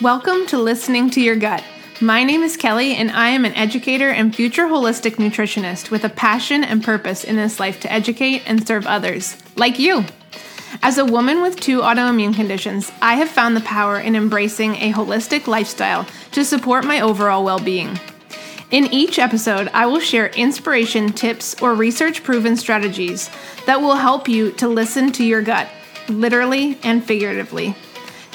Welcome 0.00 0.46
to 0.46 0.58
Listening 0.58 1.10
to 1.10 1.20
Your 1.20 1.34
Gut. 1.34 1.64
My 2.00 2.22
name 2.22 2.44
is 2.44 2.56
Kelly, 2.56 2.94
and 2.94 3.10
I 3.10 3.30
am 3.30 3.44
an 3.44 3.54
educator 3.54 4.10
and 4.10 4.32
future 4.32 4.66
holistic 4.66 5.16
nutritionist 5.16 5.90
with 5.90 6.04
a 6.04 6.08
passion 6.08 6.62
and 6.62 6.84
purpose 6.84 7.24
in 7.24 7.34
this 7.34 7.58
life 7.58 7.80
to 7.80 7.92
educate 7.92 8.44
and 8.46 8.64
serve 8.64 8.86
others, 8.86 9.36
like 9.56 9.80
you. 9.80 10.04
As 10.84 10.98
a 10.98 11.04
woman 11.04 11.42
with 11.42 11.58
two 11.58 11.80
autoimmune 11.80 12.32
conditions, 12.32 12.92
I 13.02 13.16
have 13.16 13.28
found 13.28 13.56
the 13.56 13.60
power 13.62 13.98
in 13.98 14.14
embracing 14.14 14.76
a 14.76 14.92
holistic 14.92 15.48
lifestyle 15.48 16.06
to 16.30 16.44
support 16.44 16.84
my 16.84 17.00
overall 17.00 17.42
well 17.42 17.58
being. 17.58 17.98
In 18.70 18.86
each 18.94 19.18
episode, 19.18 19.68
I 19.74 19.86
will 19.86 19.98
share 19.98 20.28
inspiration, 20.28 21.12
tips, 21.12 21.60
or 21.60 21.74
research 21.74 22.22
proven 22.22 22.56
strategies 22.56 23.30
that 23.66 23.80
will 23.80 23.96
help 23.96 24.28
you 24.28 24.52
to 24.52 24.68
listen 24.68 25.10
to 25.14 25.24
your 25.24 25.42
gut, 25.42 25.68
literally 26.08 26.78
and 26.84 27.04
figuratively. 27.04 27.74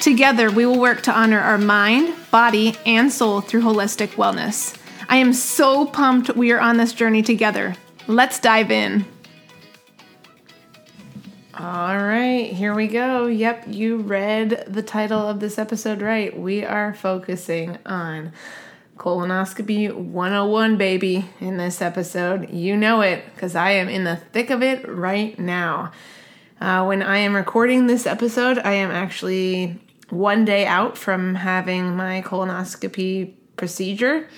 Together, 0.04 0.50
we 0.50 0.66
will 0.66 0.78
work 0.78 1.00
to 1.00 1.10
honor 1.10 1.40
our 1.40 1.56
mind, 1.56 2.14
body, 2.30 2.76
and 2.84 3.10
soul 3.10 3.40
through 3.40 3.62
holistic 3.62 4.08
wellness. 4.16 4.76
I 5.08 5.16
am 5.16 5.32
so 5.32 5.86
pumped 5.86 6.36
we 6.36 6.52
are 6.52 6.60
on 6.60 6.76
this 6.76 6.92
journey 6.92 7.22
together. 7.22 7.74
Let's 8.06 8.38
dive 8.38 8.70
in. 8.70 9.06
All 11.58 11.96
right, 11.96 12.52
here 12.52 12.74
we 12.74 12.86
go. 12.86 13.28
Yep, 13.28 13.64
you 13.68 13.96
read 13.96 14.66
the 14.68 14.82
title 14.82 15.26
of 15.26 15.40
this 15.40 15.58
episode 15.58 16.02
right. 16.02 16.38
We 16.38 16.66
are 16.66 16.92
focusing 16.92 17.78
on 17.86 18.34
colonoscopy 18.98 19.90
101, 19.90 20.76
baby, 20.76 21.30
in 21.40 21.56
this 21.56 21.80
episode. 21.80 22.50
You 22.50 22.76
know 22.76 23.00
it 23.00 23.24
because 23.34 23.56
I 23.56 23.70
am 23.70 23.88
in 23.88 24.04
the 24.04 24.16
thick 24.16 24.50
of 24.50 24.62
it 24.62 24.86
right 24.86 25.38
now. 25.38 25.92
Uh, 26.60 26.84
when 26.84 27.02
I 27.02 27.16
am 27.18 27.34
recording 27.34 27.86
this 27.86 28.06
episode, 28.06 28.58
I 28.58 28.74
am 28.74 28.90
actually 28.90 29.80
one 30.10 30.44
day 30.44 30.66
out 30.66 30.96
from 30.96 31.34
having 31.34 31.96
my 31.96 32.22
colonoscopy 32.22 33.34
procedure. 33.56 34.28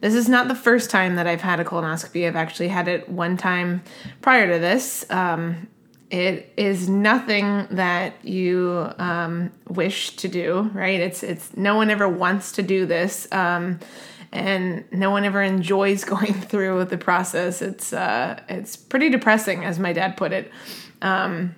This 0.00 0.14
is 0.14 0.28
not 0.28 0.48
the 0.48 0.54
first 0.54 0.90
time 0.90 1.16
that 1.16 1.26
I've 1.26 1.40
had 1.40 1.60
a 1.60 1.64
colonoscopy. 1.64 2.26
I've 2.26 2.36
actually 2.36 2.68
had 2.68 2.88
it 2.88 3.08
one 3.08 3.36
time 3.36 3.82
prior 4.20 4.52
to 4.52 4.58
this. 4.58 5.06
Um, 5.10 5.68
it 6.10 6.52
is 6.56 6.88
nothing 6.88 7.66
that 7.70 8.24
you 8.24 8.92
um, 8.98 9.50
wish 9.68 10.14
to 10.16 10.28
do, 10.28 10.70
right? 10.74 11.00
It's 11.00 11.22
it's 11.22 11.56
no 11.56 11.74
one 11.76 11.90
ever 11.90 12.08
wants 12.08 12.52
to 12.52 12.62
do 12.62 12.86
this, 12.86 13.26
um, 13.32 13.80
and 14.30 14.84
no 14.92 15.10
one 15.10 15.24
ever 15.24 15.42
enjoys 15.42 16.04
going 16.14 16.34
through 16.34 16.84
the 16.84 16.98
process. 16.98 17.62
It's 17.62 17.92
uh, 17.92 18.40
it's 18.48 18.76
pretty 18.76 19.10
depressing, 19.10 19.64
as 19.64 19.78
my 19.78 19.92
dad 19.92 20.16
put 20.16 20.32
it. 20.32 20.52
Um, 21.02 21.54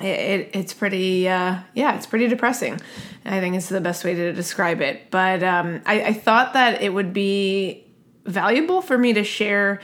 it, 0.00 0.04
it, 0.04 0.50
it's 0.54 0.74
pretty 0.74 1.28
uh, 1.28 1.58
yeah 1.74 1.94
it's 1.94 2.06
pretty 2.06 2.28
depressing 2.28 2.80
i 3.24 3.40
think 3.40 3.56
it's 3.56 3.68
the 3.68 3.80
best 3.80 4.04
way 4.04 4.14
to 4.14 4.32
describe 4.32 4.80
it. 4.80 5.10
But 5.10 5.42
um, 5.42 5.82
I, 5.86 6.02
I, 6.02 6.12
thought 6.12 6.54
that 6.54 6.82
it 6.82 6.92
would 6.92 7.12
be 7.12 7.84
valuable 8.24 8.82
for 8.82 8.96
me 8.96 9.12
to 9.12 9.24
share 9.24 9.80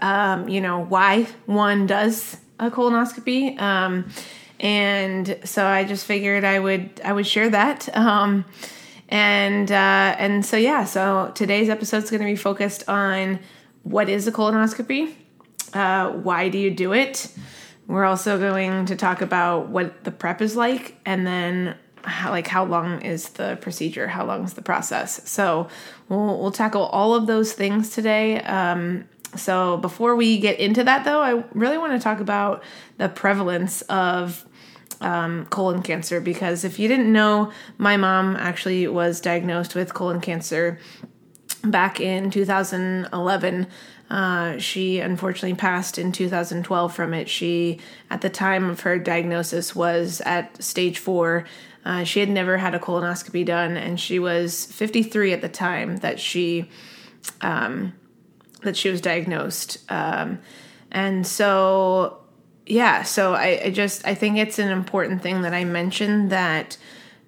um, 0.00 0.48
you 0.48 0.60
know 0.60 0.84
why 0.84 1.26
one 1.46 1.86
does 1.86 2.36
a 2.58 2.70
colonoscopy 2.70 3.60
um, 3.60 4.08
and 4.60 5.38
so 5.44 5.66
i 5.66 5.84
just 5.84 6.06
figured 6.06 6.44
i 6.44 6.58
would 6.58 7.00
i 7.04 7.12
would 7.12 7.26
share 7.26 7.50
that 7.50 7.94
um, 7.96 8.44
and 9.08 9.70
uh, 9.70 10.16
and 10.18 10.44
so 10.44 10.56
yeah 10.56 10.84
so 10.84 11.32
today's 11.34 11.68
episode 11.68 12.02
is 12.02 12.10
going 12.10 12.20
to 12.20 12.26
be 12.26 12.36
focused 12.36 12.88
on 12.88 13.38
what 13.82 14.08
is 14.08 14.26
a 14.26 14.32
colonoscopy 14.32 15.14
uh, 15.74 16.10
why 16.10 16.48
do 16.48 16.58
you 16.58 16.70
do 16.70 16.92
it 16.92 17.32
we're 17.92 18.04
also 18.04 18.38
going 18.38 18.86
to 18.86 18.96
talk 18.96 19.20
about 19.20 19.68
what 19.68 20.04
the 20.04 20.10
prep 20.10 20.40
is 20.40 20.56
like 20.56 20.96
and 21.04 21.26
then 21.26 21.76
how, 22.04 22.30
like 22.30 22.46
how 22.46 22.64
long 22.64 23.02
is 23.02 23.28
the 23.30 23.58
procedure? 23.60 24.08
How 24.08 24.24
long 24.24 24.44
is 24.44 24.54
the 24.54 24.62
process? 24.62 25.28
So 25.28 25.68
we'll, 26.08 26.40
we'll 26.40 26.52
tackle 26.52 26.86
all 26.86 27.14
of 27.14 27.26
those 27.26 27.52
things 27.52 27.90
today. 27.90 28.40
Um, 28.40 29.04
so 29.36 29.76
before 29.76 30.16
we 30.16 30.38
get 30.38 30.58
into 30.58 30.84
that 30.84 31.04
though 31.04 31.20
i 31.22 31.42
really 31.52 31.78
want 31.78 31.92
to 31.92 31.98
talk 31.98 32.20
about 32.20 32.62
the 32.98 33.08
prevalence 33.08 33.80
of 33.82 34.44
um, 35.00 35.46
colon 35.46 35.82
cancer 35.82 36.20
because 36.20 36.64
if 36.64 36.78
you 36.78 36.86
didn't 36.86 37.10
know 37.10 37.50
my 37.78 37.96
mom 37.96 38.36
actually 38.36 38.86
was 38.86 39.20
diagnosed 39.20 39.74
with 39.74 39.94
colon 39.94 40.20
cancer 40.20 40.78
back 41.64 41.98
in 41.98 42.30
2011 42.30 43.66
uh, 44.12 44.58
she 44.58 45.00
unfortunately 45.00 45.56
passed 45.56 45.96
in 45.96 46.12
2012 46.12 46.94
from 46.94 47.14
it. 47.14 47.30
She, 47.30 47.80
at 48.10 48.20
the 48.20 48.28
time 48.28 48.68
of 48.68 48.80
her 48.80 48.98
diagnosis, 48.98 49.74
was 49.74 50.20
at 50.26 50.62
stage 50.62 50.98
four. 50.98 51.46
Uh, 51.82 52.04
she 52.04 52.20
had 52.20 52.28
never 52.28 52.58
had 52.58 52.74
a 52.74 52.78
colonoscopy 52.78 53.46
done, 53.46 53.78
and 53.78 53.98
she 53.98 54.18
was 54.18 54.66
53 54.66 55.32
at 55.32 55.40
the 55.40 55.48
time 55.48 55.96
that 55.96 56.20
she 56.20 56.68
um, 57.40 57.94
that 58.60 58.76
she 58.76 58.90
was 58.90 59.00
diagnosed. 59.00 59.78
Um, 59.90 60.40
and 60.90 61.26
so, 61.26 62.18
yeah, 62.66 63.04
so 63.04 63.32
I, 63.32 63.62
I 63.64 63.70
just 63.70 64.06
I 64.06 64.14
think 64.14 64.36
it's 64.36 64.58
an 64.58 64.68
important 64.68 65.22
thing 65.22 65.40
that 65.40 65.54
I 65.54 65.64
mentioned 65.64 66.28
that 66.28 66.76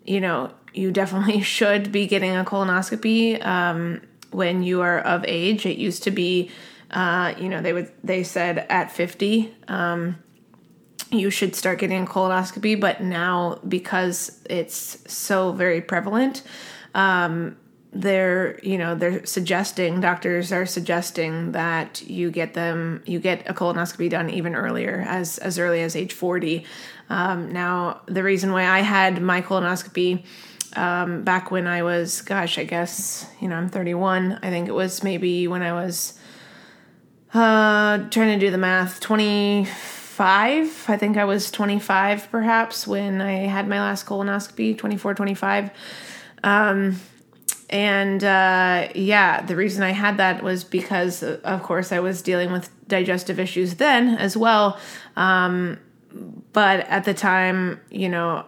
you 0.05 0.21
know 0.21 0.51
you 0.75 0.93
definitely 0.93 1.41
should 1.57 1.91
be 1.91 2.07
getting 2.07 2.37
a 2.37 2.45
colonoscopy 2.45 3.43
um, 3.43 4.03
when 4.33 4.63
you 4.63 4.83
are 4.83 4.99
of 4.99 5.25
age. 5.27 5.65
It 5.65 5.79
used 5.79 6.03
to 6.03 6.11
be 6.11 6.51
uh, 6.95 7.35
you 7.39 7.49
know, 7.49 7.61
they 7.61 7.73
would 7.73 7.91
they 8.03 8.23
said 8.23 8.67
at 8.71 8.91
50, 8.93 9.53
um, 9.69 10.17
you 11.11 11.29
should 11.29 11.55
start 11.55 11.81
getting 11.81 12.05
a 12.05 12.07
colonoscopy, 12.07 12.81
but 12.81 13.03
now 13.03 13.59
because 13.67 14.41
it's 14.49 15.13
so 15.13 15.53
very 15.53 15.81
prevalent, 15.81 16.43
um, 16.95 17.57
they're 17.95 18.59
you 18.63 18.77
know 18.77 18.95
they're 18.95 19.25
suggesting 19.25 20.01
doctors 20.01 20.51
are 20.53 20.67
suggesting 20.67 21.53
that 21.53 22.03
you 22.03 22.29
get 22.29 22.55
them 22.55 23.01
you 23.07 23.21
get 23.21 23.49
a 23.49 23.55
colonoscopy 23.55 24.11
done 24.11 24.29
even 24.29 24.57
earlier 24.57 25.05
as 25.07 25.39
as 25.39 25.61
early 25.61 25.81
as 25.81 25.95
age 25.95 26.13
40 26.13 26.65
um, 27.09 27.53
now 27.53 28.01
the 28.07 28.25
reason 28.25 28.51
why 28.51 28.67
i 28.67 28.81
had 28.81 29.23
my 29.23 29.41
colonoscopy 29.41 30.25
um, 30.75 31.23
back 31.23 31.53
when 31.53 31.69
i 31.69 31.85
was 31.85 32.21
gosh 32.23 32.59
i 32.59 32.65
guess 32.65 33.29
you 33.41 33.47
know 33.47 33.55
i'm 33.55 33.69
31 33.69 34.41
i 34.43 34.51
think 34.51 34.67
it 34.67 34.75
was 34.75 35.05
maybe 35.05 35.47
when 35.47 35.63
i 35.63 35.73
was 35.73 36.19
uh, 37.35 37.99
trying 38.11 38.39
to 38.39 38.39
do 38.39 38.51
the 38.51 38.59
math, 38.59 39.01
25. 39.01 40.85
I 40.89 40.97
think 40.97 41.17
I 41.17 41.25
was 41.25 41.51
25 41.51 42.31
perhaps 42.31 42.87
when 42.87 43.21
I 43.21 43.47
had 43.47 43.69
my 43.69 43.81
last 43.81 44.07
colonoscopy, 44.07 44.79
24, 44.79 45.15
25. 45.15 45.71
Um, 46.45 47.01
and 47.71 48.23
uh, 48.23 48.89
yeah, 48.95 49.43
the 49.43 49.57
reason 49.57 49.83
I 49.83 49.91
had 49.91 50.19
that 50.19 50.43
was 50.43 50.63
because, 50.63 51.23
of 51.23 51.63
course, 51.63 51.91
I 51.91 51.99
was 51.99 52.23
dealing 52.23 52.53
with 52.53 52.71
digestive 52.87 53.41
issues 53.41 53.75
then 53.75 54.17
as 54.17 54.37
well. 54.37 54.79
Um, 55.17 55.81
but 56.53 56.81
at 56.89 57.05
the 57.05 57.15
time, 57.15 57.81
you 57.91 58.09
know, 58.09 58.47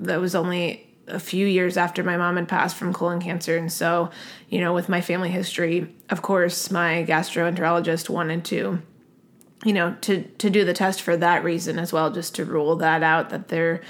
that 0.00 0.20
was 0.20 0.34
only 0.34 0.86
a 1.06 1.18
few 1.18 1.46
years 1.46 1.76
after 1.76 2.02
my 2.02 2.16
mom 2.16 2.36
had 2.36 2.48
passed 2.48 2.76
from 2.76 2.92
colon 2.92 3.20
cancer. 3.20 3.56
And 3.56 3.72
so, 3.72 4.10
you 4.52 4.60
know, 4.60 4.74
with 4.74 4.90
my 4.90 5.00
family 5.00 5.30
history, 5.30 5.96
of 6.10 6.20
course, 6.20 6.70
my 6.70 7.06
gastroenterologist 7.08 8.10
wanted 8.10 8.44
to, 8.44 8.82
you 9.64 9.72
know, 9.72 9.96
to 10.02 10.24
to 10.24 10.50
do 10.50 10.62
the 10.62 10.74
test 10.74 11.00
for 11.00 11.16
that 11.16 11.42
reason 11.42 11.78
as 11.78 11.90
well, 11.90 12.10
just 12.10 12.34
to 12.34 12.44
rule 12.44 12.76
that 12.76 13.02
out 13.02 13.30
that 13.30 13.48
there 13.48 13.80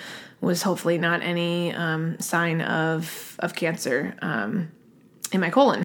was 0.40 0.62
hopefully 0.62 0.98
not 0.98 1.20
any 1.20 1.74
um, 1.74 2.16
sign 2.20 2.60
of 2.60 3.34
of 3.40 3.56
cancer 3.56 4.14
um, 4.22 4.70
in 5.32 5.40
my 5.40 5.50
colon. 5.50 5.82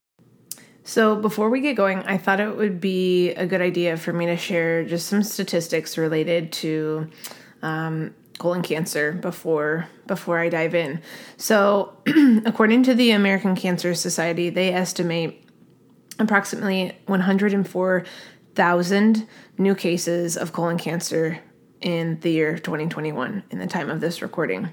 So 0.84 1.16
before 1.16 1.50
we 1.50 1.60
get 1.60 1.76
going, 1.76 2.04
I 2.04 2.20
thought 2.20 2.40
it 2.40 2.56
would 2.56 2.80
be 2.80 3.32
a 3.32 3.48
good 3.48 3.62
idea 3.62 3.98
for 3.98 4.14
me 4.14 4.28
to 4.28 4.38
share 4.38 4.86
just 4.86 5.08
some 5.08 5.24
statistics 5.24 5.98
related 5.98 6.52
to 6.52 7.10
um, 7.64 8.14
colon 8.38 8.62
cancer 8.62 9.14
before 9.14 9.88
before 10.06 10.40
I 10.40 10.50
dive 10.50 10.76
in. 10.76 11.02
So, 11.38 11.96
according 12.46 12.84
to 12.84 12.94
the 12.94 13.12
American 13.12 13.56
Cancer 13.56 13.94
Society, 13.94 14.50
they 14.50 14.74
estimate 14.74 15.46
approximately 16.20 16.98
104,000 17.06 19.28
new 19.58 19.76
cases 19.76 20.36
of 20.38 20.54
colon 20.54 20.78
cancer 20.78 21.40
in 21.82 22.20
the 22.22 22.32
year 22.32 22.58
2021 22.58 23.44
in 23.50 23.60
the 23.60 23.68
time 23.68 23.90
of 23.90 24.00
this 24.02 24.22
recording. 24.22 24.70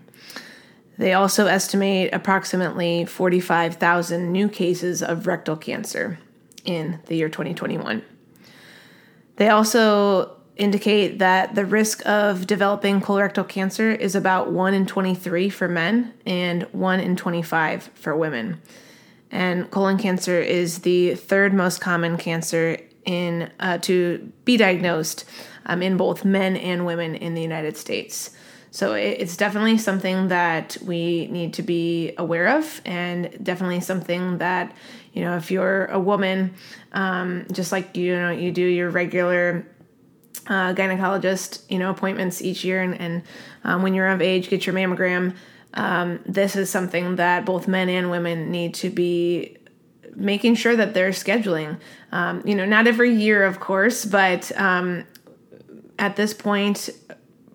They 0.96 1.12
also 1.12 1.46
estimate 1.46 2.14
approximately 2.14 3.04
45,000 3.04 4.30
new 4.30 4.48
cases 4.48 5.02
of 5.02 5.26
rectal 5.26 5.56
cancer 5.56 6.20
in 6.64 7.00
the 7.06 7.16
year 7.16 7.28
2021. 7.28 8.02
They 9.36 9.48
also 9.48 10.33
indicate 10.56 11.18
that 11.18 11.54
the 11.54 11.64
risk 11.64 12.04
of 12.06 12.46
developing 12.46 13.00
colorectal 13.00 13.48
cancer 13.48 13.90
is 13.90 14.14
about 14.14 14.52
1 14.52 14.74
in 14.74 14.86
23 14.86 15.48
for 15.50 15.68
men 15.68 16.14
and 16.24 16.62
1 16.72 17.00
in 17.00 17.16
25 17.16 17.90
for 17.94 18.16
women. 18.16 18.60
And 19.30 19.68
colon 19.70 19.98
cancer 19.98 20.38
is 20.38 20.80
the 20.80 21.16
third 21.16 21.52
most 21.52 21.80
common 21.80 22.16
cancer 22.16 22.78
in 23.04 23.50
uh, 23.58 23.78
to 23.78 24.32
be 24.44 24.56
diagnosed 24.56 25.24
um, 25.66 25.82
in 25.82 25.96
both 25.96 26.24
men 26.24 26.56
and 26.56 26.86
women 26.86 27.14
in 27.16 27.34
the 27.34 27.42
United 27.42 27.76
States. 27.76 28.30
so 28.70 28.94
it, 28.94 29.20
it's 29.20 29.36
definitely 29.36 29.78
something 29.78 30.28
that 30.28 30.76
we 30.82 31.26
need 31.28 31.54
to 31.54 31.62
be 31.62 32.12
aware 32.16 32.58
of, 32.58 32.80
and 32.84 33.36
definitely 33.42 33.80
something 33.80 34.38
that 34.38 34.74
you 35.12 35.22
know 35.24 35.36
if 35.36 35.50
you're 35.50 35.86
a 35.86 35.98
woman, 35.98 36.54
um, 36.92 37.46
just 37.52 37.72
like 37.72 37.96
you 37.96 38.14
know 38.16 38.30
you 38.30 38.52
do 38.52 38.64
your 38.64 38.90
regular 38.90 39.66
uh, 40.46 40.74
gynecologist, 40.74 41.62
you 41.68 41.78
know, 41.78 41.90
appointments 41.90 42.42
each 42.42 42.64
year, 42.64 42.82
and, 42.82 43.00
and 43.00 43.22
um, 43.64 43.82
when 43.82 43.94
you're 43.94 44.08
of 44.08 44.20
age, 44.20 44.48
get 44.48 44.66
your 44.66 44.74
mammogram. 44.74 45.34
Um, 45.74 46.20
this 46.26 46.54
is 46.54 46.70
something 46.70 47.16
that 47.16 47.44
both 47.44 47.66
men 47.66 47.88
and 47.88 48.10
women 48.10 48.50
need 48.50 48.74
to 48.74 48.90
be 48.90 49.56
making 50.14 50.54
sure 50.54 50.76
that 50.76 50.94
they're 50.94 51.10
scheduling. 51.10 51.78
Um, 52.12 52.42
you 52.44 52.54
know, 52.54 52.64
not 52.64 52.86
every 52.86 53.12
year, 53.12 53.44
of 53.44 53.58
course, 53.60 54.04
but 54.04 54.52
um, 54.58 55.04
at 55.98 56.16
this 56.16 56.32
point, 56.32 56.90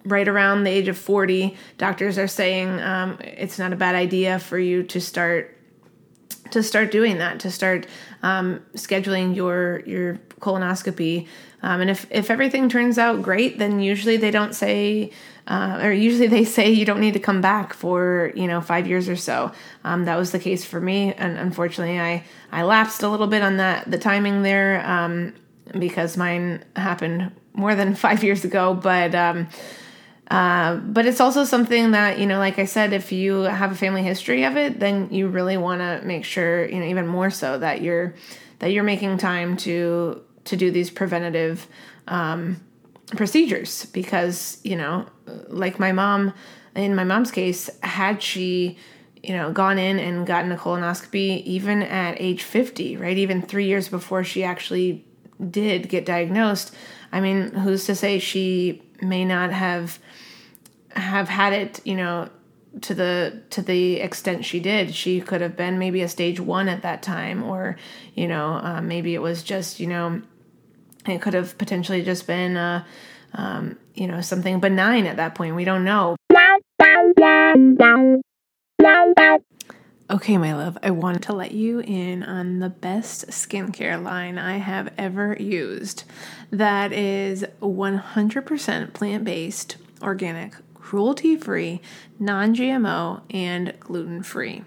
right 0.05 0.27
around 0.27 0.63
the 0.63 0.69
age 0.69 0.87
of 0.87 0.97
40, 0.97 1.55
doctors 1.77 2.17
are 2.17 2.27
saying 2.27 2.79
um, 2.81 3.17
it's 3.21 3.59
not 3.59 3.73
a 3.73 3.75
bad 3.75 3.95
idea 3.95 4.39
for 4.39 4.57
you 4.57 4.83
to 4.83 4.99
start 4.99 5.55
to 6.51 6.63
start 6.63 6.91
doing 6.91 7.17
that, 7.17 7.39
to 7.41 7.51
start 7.51 7.87
um, 8.23 8.61
scheduling 8.73 9.35
your 9.35 9.81
your 9.85 10.15
colonoscopy. 10.39 11.27
Um, 11.61 11.81
and 11.81 11.89
if 11.89 12.05
if 12.09 12.29
everything 12.29 12.69
turns 12.69 12.97
out 12.97 13.21
great, 13.21 13.57
then 13.57 13.79
usually 13.79 14.17
they 14.17 14.31
don't 14.31 14.53
say. 14.53 15.11
Uh, 15.47 15.79
or 15.81 15.91
usually 15.91 16.27
they 16.27 16.45
say 16.45 16.69
you 16.69 16.85
don't 16.85 16.99
need 16.99 17.13
to 17.15 17.19
come 17.19 17.41
back 17.41 17.73
for 17.73 18.31
you 18.35 18.45
know 18.45 18.61
five 18.61 18.87
years 18.87 19.09
or 19.09 19.15
so. 19.15 19.51
Um, 19.83 20.05
that 20.05 20.15
was 20.15 20.31
the 20.31 20.37
case 20.37 20.63
for 20.63 20.79
me, 20.79 21.13
and 21.13 21.37
unfortunately, 21.37 21.99
I 21.99 22.23
I 22.51 22.63
lapsed 22.63 23.01
a 23.01 23.09
little 23.09 23.27
bit 23.27 23.41
on 23.41 23.57
that 23.57 23.89
the 23.89 23.97
timing 23.97 24.43
there 24.43 24.85
um, 24.85 25.33
because 25.77 26.17
mine 26.17 26.63
happened 26.75 27.31
more 27.53 27.73
than 27.75 27.95
five 28.07 28.23
years 28.23 28.45
ago. 28.45 28.75
But 28.75 29.15
um, 29.15 29.47
uh, 30.29 30.75
but 30.75 31.07
it's 31.07 31.19
also 31.19 31.43
something 31.43 31.91
that 31.91 32.19
you 32.19 32.27
know, 32.27 32.37
like 32.37 32.59
I 32.59 32.65
said, 32.65 32.93
if 32.93 33.11
you 33.11 33.41
have 33.41 33.71
a 33.71 33.75
family 33.75 34.03
history 34.03 34.43
of 34.43 34.57
it, 34.57 34.79
then 34.79 35.11
you 35.11 35.27
really 35.27 35.57
want 35.57 35.81
to 35.81 36.05
make 36.05 36.23
sure 36.23 36.67
you 36.69 36.79
know 36.79 36.85
even 36.85 37.07
more 37.07 37.31
so 37.31 37.57
that 37.57 37.81
you're 37.81 38.13
that 38.59 38.71
you're 38.71 38.83
making 38.83 39.17
time 39.17 39.57
to 39.57 40.21
to 40.45 40.55
do 40.55 40.69
these 40.69 40.91
preventative 40.91 41.67
um, 42.07 42.61
procedures 43.15 43.85
because 43.85 44.59
you 44.63 44.75
know, 44.75 45.07
like 45.47 45.79
my 45.79 45.91
mom, 45.91 46.33
in 46.75 46.95
my 46.95 47.03
mom's 47.03 47.31
case, 47.31 47.69
had 47.81 48.21
she 48.21 48.77
you 49.23 49.35
know 49.35 49.51
gone 49.51 49.79
in 49.79 49.97
and 49.97 50.27
gotten 50.27 50.51
a 50.51 50.57
colonoscopy 50.57 51.43
even 51.43 51.81
at 51.81 52.15
age 52.21 52.43
50 52.43 52.95
right 52.95 53.17
even 53.17 53.41
three 53.41 53.65
years 53.65 53.89
before 53.89 54.23
she 54.23 54.45
actually 54.45 55.05
did 55.49 55.89
get 55.89 56.05
diagnosed 56.05 56.73
i 57.11 57.19
mean 57.19 57.51
who's 57.51 57.85
to 57.85 57.95
say 57.95 58.17
she 58.17 58.81
may 59.01 59.25
not 59.25 59.51
have 59.51 59.99
have 60.95 61.29
had 61.29 61.53
it, 61.53 61.85
you 61.85 61.95
know, 61.95 62.29
to 62.81 62.93
the 62.93 63.41
to 63.49 63.61
the 63.61 63.95
extent 63.99 64.45
she 64.45 64.59
did. 64.59 64.93
She 64.93 65.21
could 65.21 65.41
have 65.41 65.55
been 65.55 65.79
maybe 65.79 66.01
a 66.01 66.09
stage 66.09 66.39
one 66.39 66.67
at 66.67 66.81
that 66.83 67.01
time, 67.01 67.43
or 67.43 67.77
you 68.15 68.27
know, 68.27 68.59
uh, 68.63 68.81
maybe 68.81 69.15
it 69.15 69.21
was 69.21 69.43
just 69.43 69.79
you 69.79 69.87
know, 69.87 70.21
it 71.07 71.21
could 71.21 71.33
have 71.33 71.57
potentially 71.57 72.03
just 72.03 72.27
been 72.27 72.57
uh, 72.57 72.85
um, 73.33 73.77
you 73.95 74.07
know 74.07 74.21
something 74.21 74.59
benign 74.59 75.05
at 75.05 75.17
that 75.17 75.35
point. 75.35 75.55
We 75.55 75.65
don't 75.65 75.83
know. 75.83 76.15
Okay, 80.11 80.39
my 80.39 80.55
love, 80.55 80.75
I 80.81 80.89
wanted 80.89 81.21
to 81.23 81.33
let 81.33 81.51
you 81.51 81.81
in 81.81 82.23
on 82.23 82.57
the 82.57 82.69
best 82.69 83.27
skincare 83.27 84.01
line 84.01 84.39
I 84.39 84.57
have 84.57 84.91
ever 84.97 85.37
used. 85.39 86.03
That 86.49 86.91
is 86.91 87.45
100% 87.61 88.93
plant 88.93 89.23
based, 89.23 89.77
organic, 90.01 90.55
cruelty 90.89 91.35
free, 91.35 91.79
non 92.17 92.55
GMO, 92.55 93.21
and 93.29 93.79
gluten 93.79 94.23
free. 94.23 94.63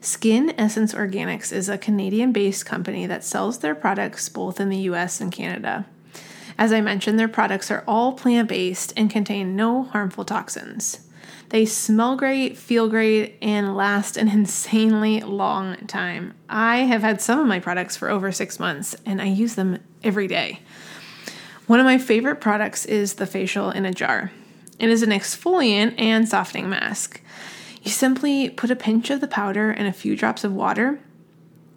Skin 0.00 0.52
Essence 0.58 0.92
Organics 0.92 1.52
is 1.52 1.68
a 1.68 1.78
Canadian 1.78 2.32
based 2.32 2.66
company 2.66 3.06
that 3.06 3.22
sells 3.22 3.60
their 3.60 3.76
products 3.76 4.28
both 4.28 4.58
in 4.58 4.68
the 4.68 4.78
US 4.90 5.20
and 5.20 5.30
Canada. 5.30 5.86
As 6.58 6.72
I 6.72 6.80
mentioned, 6.80 7.20
their 7.20 7.28
products 7.28 7.70
are 7.70 7.84
all 7.86 8.14
plant 8.14 8.48
based 8.48 8.92
and 8.96 9.08
contain 9.08 9.54
no 9.54 9.84
harmful 9.84 10.24
toxins. 10.24 11.06
They 11.50 11.66
smell 11.66 12.16
great, 12.16 12.58
feel 12.58 12.88
great, 12.88 13.36
and 13.40 13.76
last 13.76 14.16
an 14.16 14.26
insanely 14.40 15.20
long 15.20 15.76
time. 15.86 16.34
I 16.48 16.78
have 16.78 17.02
had 17.02 17.20
some 17.20 17.38
of 17.38 17.46
my 17.46 17.60
products 17.60 17.96
for 17.96 18.10
over 18.10 18.32
six 18.32 18.58
months 18.58 18.96
and 19.06 19.22
I 19.22 19.26
use 19.26 19.54
them 19.54 19.78
every 20.02 20.26
day. 20.26 20.62
One 21.68 21.78
of 21.78 21.86
my 21.86 21.98
favorite 21.98 22.40
products 22.40 22.84
is 22.84 23.14
the 23.14 23.26
facial 23.26 23.70
in 23.70 23.84
a 23.84 23.92
jar. 23.92 24.32
It 24.78 24.88
is 24.88 25.02
an 25.02 25.10
exfoliant 25.10 25.94
and 25.98 26.28
softening 26.28 26.68
mask. 26.68 27.20
You 27.82 27.90
simply 27.90 28.50
put 28.50 28.70
a 28.70 28.76
pinch 28.76 29.10
of 29.10 29.20
the 29.20 29.28
powder 29.28 29.70
and 29.70 29.86
a 29.86 29.92
few 29.92 30.16
drops 30.16 30.42
of 30.44 30.52
water 30.52 31.00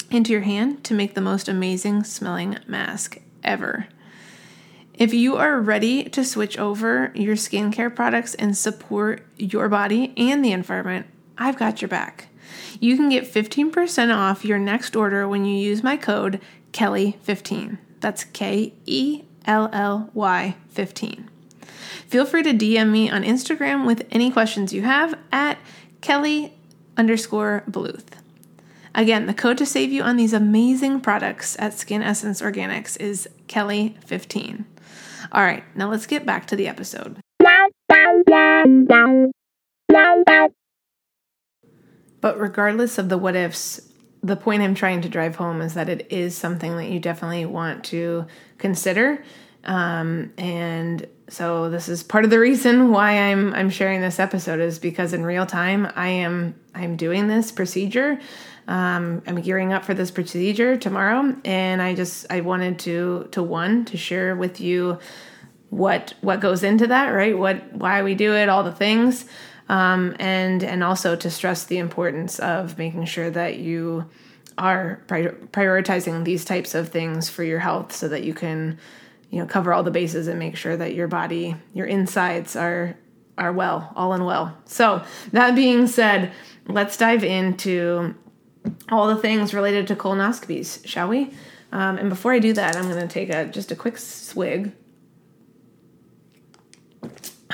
into 0.09 0.31
your 0.31 0.41
hand 0.41 0.83
to 0.85 0.93
make 0.93 1.13
the 1.13 1.21
most 1.21 1.49
amazing 1.49 2.03
smelling 2.03 2.57
mask 2.65 3.19
ever. 3.43 3.87
If 4.93 5.13
you 5.13 5.35
are 5.35 5.59
ready 5.59 6.05
to 6.05 6.25
switch 6.25 6.57
over 6.57 7.11
your 7.13 7.35
skincare 7.35 7.93
products 7.95 8.33
and 8.35 8.57
support 8.57 9.25
your 9.37 9.69
body 9.69 10.13
and 10.17 10.43
the 10.43 10.51
environment, 10.51 11.05
I've 11.37 11.57
got 11.57 11.81
your 11.81 11.89
back. 11.89 12.29
You 12.79 12.95
can 12.95 13.09
get 13.09 13.31
15% 13.31 14.15
off 14.15 14.45
your 14.45 14.57
next 14.57 14.95
order 14.95 15.27
when 15.27 15.45
you 15.45 15.55
use 15.55 15.83
my 15.83 15.97
code 15.97 16.41
Kelly15. 16.71 17.77
That's 17.99 18.23
K 18.23 18.73
E 18.85 19.23
L 19.45 19.69
L 19.71 20.09
Y 20.13 20.55
15. 20.69 21.29
Feel 22.07 22.25
free 22.25 22.43
to 22.43 22.53
DM 22.53 22.89
me 22.89 23.09
on 23.09 23.23
Instagram 23.23 23.85
with 23.85 24.07
any 24.11 24.31
questions 24.31 24.71
you 24.71 24.83
have 24.83 25.17
at 25.31 25.57
Kelly 25.99 26.53
underscore 26.95 27.63
Bluth. 27.69 28.05
Again, 28.95 29.25
the 29.25 29.33
code 29.33 29.57
to 29.57 29.65
save 29.65 29.91
you 29.91 30.03
on 30.03 30.15
these 30.15 30.31
amazing 30.31 31.01
products 31.01 31.57
at 31.59 31.73
Skin 31.73 32.01
Essence 32.01 32.41
Organics 32.41 32.99
is 32.99 33.27
Kelly15. 33.47 34.63
All 35.33 35.43
right, 35.43 35.63
now 35.75 35.89
let's 35.91 36.07
get 36.07 36.25
back 36.25 36.47
to 36.47 36.55
the 36.55 36.67
episode. 36.67 37.17
But 42.21 42.39
regardless 42.39 42.97
of 42.97 43.09
the 43.09 43.17
what 43.17 43.35
ifs, 43.35 43.81
the 44.23 44.37
point 44.37 44.63
I'm 44.63 44.75
trying 44.75 45.01
to 45.01 45.09
drive 45.09 45.35
home 45.35 45.61
is 45.61 45.73
that 45.73 45.89
it 45.89 46.07
is 46.09 46.37
something 46.37 46.77
that 46.77 46.89
you 46.89 46.99
definitely 46.99 47.45
want 47.45 47.83
to 47.85 48.25
consider. 48.57 49.23
Um, 49.65 50.31
and 50.37 51.05
so 51.29 51.69
this 51.69 51.89
is 51.89 52.03
part 52.03 52.23
of 52.23 52.29
the 52.29 52.39
reason 52.39 52.91
why 52.91 53.31
I'm 53.31 53.53
I'm 53.53 53.69
sharing 53.69 54.01
this 54.01 54.19
episode 54.19 54.59
is 54.59 54.79
because 54.79 55.13
in 55.13 55.25
real 55.25 55.45
time 55.45 55.91
I 55.95 56.09
am 56.09 56.55
I'm 56.73 56.95
doing 56.95 57.27
this 57.27 57.51
procedure. 57.51 58.19
Um, 58.67 59.21
I'm 59.25 59.39
gearing 59.41 59.71
up 59.71 59.85
for 59.85 59.93
this 59.93 60.11
procedure 60.11 60.75
tomorrow, 60.77 61.35
and 61.45 61.81
I 61.81 61.95
just 61.95 62.25
I 62.29 62.41
wanted 62.41 62.79
to 62.79 63.27
to 63.31 63.43
one 63.43 63.85
to 63.85 63.97
share 63.97 64.35
with 64.35 64.61
you 64.61 64.99
what 65.69 66.13
what 66.21 66.39
goes 66.39 66.63
into 66.63 66.87
that, 66.87 67.09
right? 67.09 67.37
What 67.37 67.73
why 67.73 68.03
we 68.03 68.15
do 68.15 68.33
it, 68.33 68.49
all 68.49 68.63
the 68.63 68.71
things, 68.71 69.25
um, 69.69 70.15
and 70.19 70.63
and 70.63 70.83
also 70.83 71.15
to 71.15 71.29
stress 71.29 71.65
the 71.65 71.77
importance 71.77 72.39
of 72.39 72.77
making 72.77 73.05
sure 73.05 73.29
that 73.29 73.57
you 73.57 74.09
are 74.57 75.01
pri- 75.07 75.35
prioritizing 75.51 76.23
these 76.23 76.43
types 76.43 76.73
of 76.73 76.89
things 76.89 77.29
for 77.29 77.43
your 77.43 77.59
health, 77.59 77.93
so 77.93 78.07
that 78.07 78.23
you 78.23 78.33
can 78.33 78.79
you 79.29 79.39
know 79.39 79.45
cover 79.45 79.73
all 79.73 79.83
the 79.83 79.91
bases 79.91 80.27
and 80.27 80.39
make 80.39 80.55
sure 80.55 80.75
that 80.77 80.95
your 80.95 81.07
body 81.07 81.55
your 81.73 81.85
insides 81.85 82.55
are 82.55 82.97
are 83.37 83.53
well 83.53 83.91
all 83.95 84.13
in 84.13 84.25
well. 84.25 84.57
So 84.65 85.03
that 85.31 85.55
being 85.55 85.87
said 85.87 86.31
let's 86.67 86.97
dive 86.97 87.23
into 87.23 88.15
all 88.91 89.07
the 89.07 89.21
things 89.21 89.53
related 89.53 89.87
to 89.87 89.95
colonoscopies 89.95 90.85
shall 90.85 91.07
we? 91.07 91.31
Um, 91.71 91.97
and 91.97 92.09
before 92.09 92.31
i 92.31 92.39
do 92.39 92.53
that 92.53 92.77
i'm 92.77 92.89
going 92.89 93.01
to 93.01 93.07
take 93.07 93.29
a 93.29 93.45
just 93.45 93.71
a 93.71 93.75
quick 93.75 93.97
swig. 93.97 94.71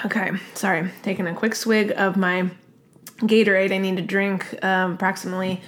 Okay 0.06 0.32
sorry 0.53 0.89
taking 1.01 1.27
a 1.27 1.34
quick 1.34 1.56
swig 1.56 1.92
of 1.96 2.18
my 2.18 2.50
gatorade. 3.18 3.72
I 3.72 3.77
need 3.77 3.98
to 3.98 4.01
drink 4.03 4.63
um, 4.63 4.94
approximately 4.94 5.62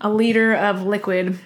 a 0.00 0.10
liter 0.10 0.54
of 0.54 0.82
liquid 0.82 1.38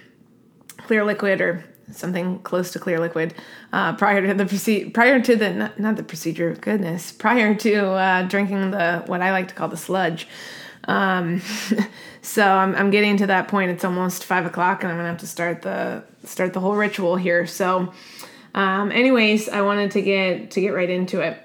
clear 0.79 1.05
liquid 1.05 1.41
or 1.41 1.65
something 1.93 2.39
close 2.41 2.73
to 2.73 2.79
clear 2.79 2.99
liquid 2.99 3.35
uh, 3.73 3.95
prior 3.95 4.27
to 4.27 4.35
the 4.35 4.47
procedure 4.47 4.91
prior 4.91 5.21
to 5.21 5.37
the 5.37 5.53
not, 5.53 5.81
not, 5.81 5.97
the 5.97 6.03
procedure 6.03 6.55
goodness 6.61 7.13
prior 7.13 7.55
to 7.55 7.87
uh, 7.93 8.23
drinking 8.23 8.71
the 8.71 9.03
what 9.07 9.21
i 9.23 9.31
like 9.31 9.49
to 9.49 9.55
call 9.55 9.69
the 9.69 9.77
sludge. 9.77 10.29
Um, 10.85 11.43
so 12.23 12.47
I'm, 12.47 12.75
I'm 12.75 12.91
getting 12.91 13.19
to 13.19 13.27
that 13.27 13.49
point. 13.49 13.71
It's 13.71 13.85
almost 13.85 14.25
five 14.25 14.47
o'clock 14.47 14.83
and 14.83 14.91
i'm 14.91 14.99
gonna 14.99 15.09
have 15.09 15.19
to 15.19 15.27
start 15.27 15.63
the 15.63 16.05
start 16.25 16.53
the 16.53 16.61
whole 16.61 16.77
ritual 16.77 17.17
here. 17.17 17.47
So 17.47 17.93
um, 18.55 18.93
anyways 18.93 19.49
i 19.49 19.63
wanted 19.63 19.91
to 19.93 20.03
get 20.03 20.51
to 20.53 20.61
get 20.61 20.71
right 20.71 20.91
into 20.91 21.21
it. 21.21 21.43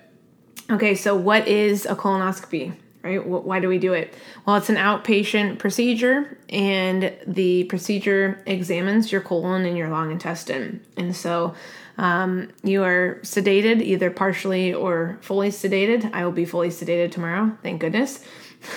Okay 0.70 0.96
so 0.96 1.16
what 1.16 1.48
is 1.48 1.86
a 1.86 1.96
colonoscopy 1.96 2.76
right? 3.04 3.26
Why 3.26 3.60
do 3.60 3.68
we 3.68 3.78
do 3.78 3.94
it? 3.94 4.14
Well, 4.46 4.56
it's 4.56 4.70
an 4.70 4.78
outpatient 4.78 5.60
procedure, 5.60 6.38
and 6.50 7.14
the 7.28 7.66
procedure 7.66 8.42
examines 8.46 9.12
your 9.12 9.22
colon 9.22 9.66
and 9.66 9.78
your 9.78 9.90
long 9.90 10.12
intestine. 10.12 10.84
And 10.96 11.16
so 11.16 11.54
um, 11.98 12.50
you 12.64 12.84
are 12.84 13.20
sedated, 13.22 13.82
either 13.82 14.10
partially 14.10 14.74
or 14.74 15.18
fully 15.22 15.50
sedated. 15.50 16.14
I 16.14 16.24
will 16.24 16.32
be 16.32 16.46
fully 16.46 16.70
sedated 16.70 17.12
tomorrow, 17.12 17.56
thank 17.62 17.82
goodness. 17.82 18.24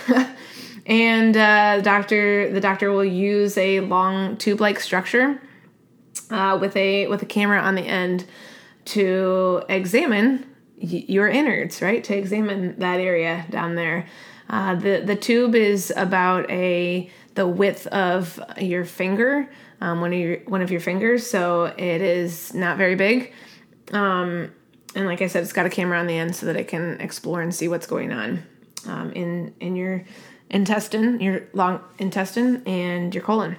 and 0.87 1.37
uh, 1.37 1.80
doctor, 1.83 2.50
the 2.52 2.61
doctor 2.61 2.90
will 2.90 3.04
use 3.04 3.56
a 3.56 3.80
long 3.80 4.37
tube-like 4.37 4.80
structure 4.80 5.40
uh, 6.30 6.59
with 6.61 6.76
a 6.76 7.06
with 7.06 7.23
a 7.23 7.26
camera 7.26 7.61
on 7.61 7.76
the 7.76 7.83
end 7.83 8.25
to 8.87 9.62
examine 9.68 10.45
your 10.78 11.28
innards, 11.28 11.80
right? 11.83 12.02
To 12.04 12.16
examine 12.16 12.78
that 12.78 13.00
area 13.00 13.47
down 13.50 13.75
there. 13.75 14.06
Uh, 14.49 14.75
the 14.76 15.02
the 15.04 15.16
tube 15.16 15.54
is 15.54 15.92
about 15.97 16.49
a 16.50 17.11
the 17.35 17.47
width 17.47 17.87
of 17.88 18.40
your 18.59 18.85
finger, 18.85 19.49
um, 19.80 20.00
one 20.00 20.12
of 20.12 20.18
your 20.18 20.38
one 20.47 20.62
of 20.62 20.71
your 20.71 20.80
fingers, 20.80 21.26
so 21.26 21.64
it 21.64 22.00
is 22.00 22.54
not 22.54 22.78
very 22.78 22.95
big. 22.95 23.33
Um, 23.92 24.52
and 24.95 25.06
like 25.06 25.21
I 25.21 25.26
said, 25.26 25.42
it's 25.42 25.52
got 25.52 25.66
a 25.66 25.71
camera 25.71 25.99
on 25.99 26.06
the 26.06 26.16
end 26.16 26.35
so 26.35 26.47
that 26.47 26.56
it 26.56 26.68
can 26.68 27.00
explore 27.00 27.42
and 27.42 27.54
see 27.54 27.68
what's 27.68 27.87
going 27.87 28.12
on 28.12 28.42
um, 28.87 29.12
in 29.12 29.54
in 29.61 29.76
your 29.76 30.04
intestine, 30.50 31.21
your 31.21 31.49
long 31.52 31.80
intestine, 31.99 32.62
and 32.66 33.14
your 33.14 33.25
colon. 33.25 33.56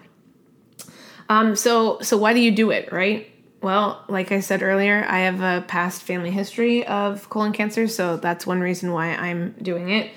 Um, 1.29 1.55
so 1.55 1.99
so 2.01 2.17
why 2.17 2.33
do 2.33 2.39
you 2.39 2.51
do 2.51 2.71
it, 2.71 2.91
right? 2.91 3.29
Well, 3.61 4.03
like 4.07 4.31
I 4.31 4.39
said 4.39 4.61
earlier, 4.61 5.05
I 5.07 5.19
have 5.19 5.41
a 5.41 5.65
past 5.67 6.03
family 6.03 6.31
history 6.31 6.85
of 6.85 7.29
colon 7.29 7.53
cancer, 7.53 7.87
so 7.87 8.17
that's 8.17 8.45
one 8.45 8.61
reason 8.61 8.91
why 8.91 9.07
I'm 9.15 9.55
doing 9.61 9.89
it. 9.89 10.11